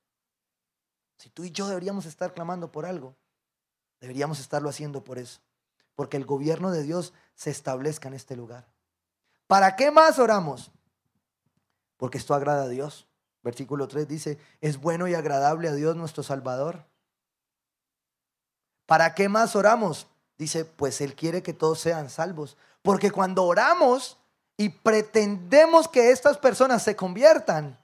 [1.17, 3.17] Si tú y yo deberíamos estar clamando por algo,
[4.01, 5.41] deberíamos estarlo haciendo por eso.
[5.97, 8.72] Porque el gobierno de Dios se establezca en este lugar.
[9.53, 10.71] ¿Para qué más oramos?
[11.99, 13.07] Porque esto agrada a Dios.
[13.43, 16.87] Versículo 3 dice, es bueno y agradable a Dios nuestro Salvador.
[18.87, 20.07] ¿Para qué más oramos?
[20.39, 22.57] Dice, pues Él quiere que todos sean salvos.
[22.81, 24.17] Porque cuando oramos
[24.57, 27.79] y pretendemos que estas personas se conviertan,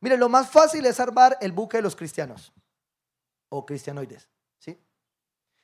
[0.00, 2.52] Mire, lo más fácil es armar el buque de los cristianos
[3.48, 4.28] o cristianoides,
[4.60, 4.80] ¿sí?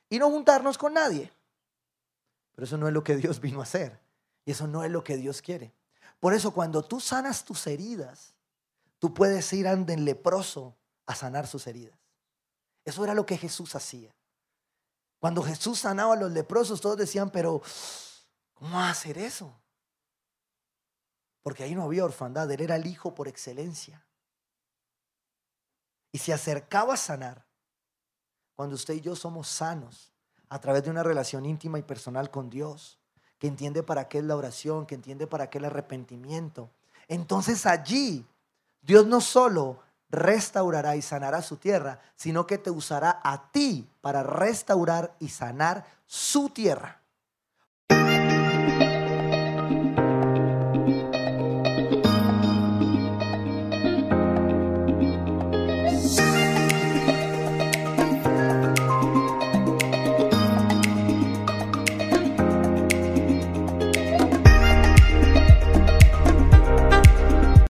[0.09, 1.31] Y no juntarnos con nadie.
[2.53, 4.04] Pero eso no es lo que Dios vino a hacer.
[4.45, 5.73] Y eso no es lo que Dios quiere.
[6.19, 8.33] Por eso cuando tú sanas tus heridas,
[8.99, 11.99] tú puedes ir ande en leproso a sanar sus heridas.
[12.85, 14.15] Eso era lo que Jesús hacía.
[15.19, 17.61] Cuando Jesús sanaba a los leprosos, todos decían, pero
[18.53, 19.59] ¿cómo va a hacer eso?
[21.41, 24.05] Porque ahí no había orfandad, él era el hijo por excelencia
[26.11, 27.45] y se acercaba a sanar.
[28.55, 30.13] Cuando usted y yo somos sanos
[30.47, 32.99] a través de una relación íntima y personal con Dios,
[33.39, 36.69] que entiende para qué es la oración, que entiende para qué el arrepentimiento.
[37.07, 38.25] Entonces allí
[38.81, 39.79] Dios no solo
[40.09, 45.85] restaurará y sanará su tierra, sino que te usará a ti para restaurar y sanar
[46.05, 47.01] su tierra.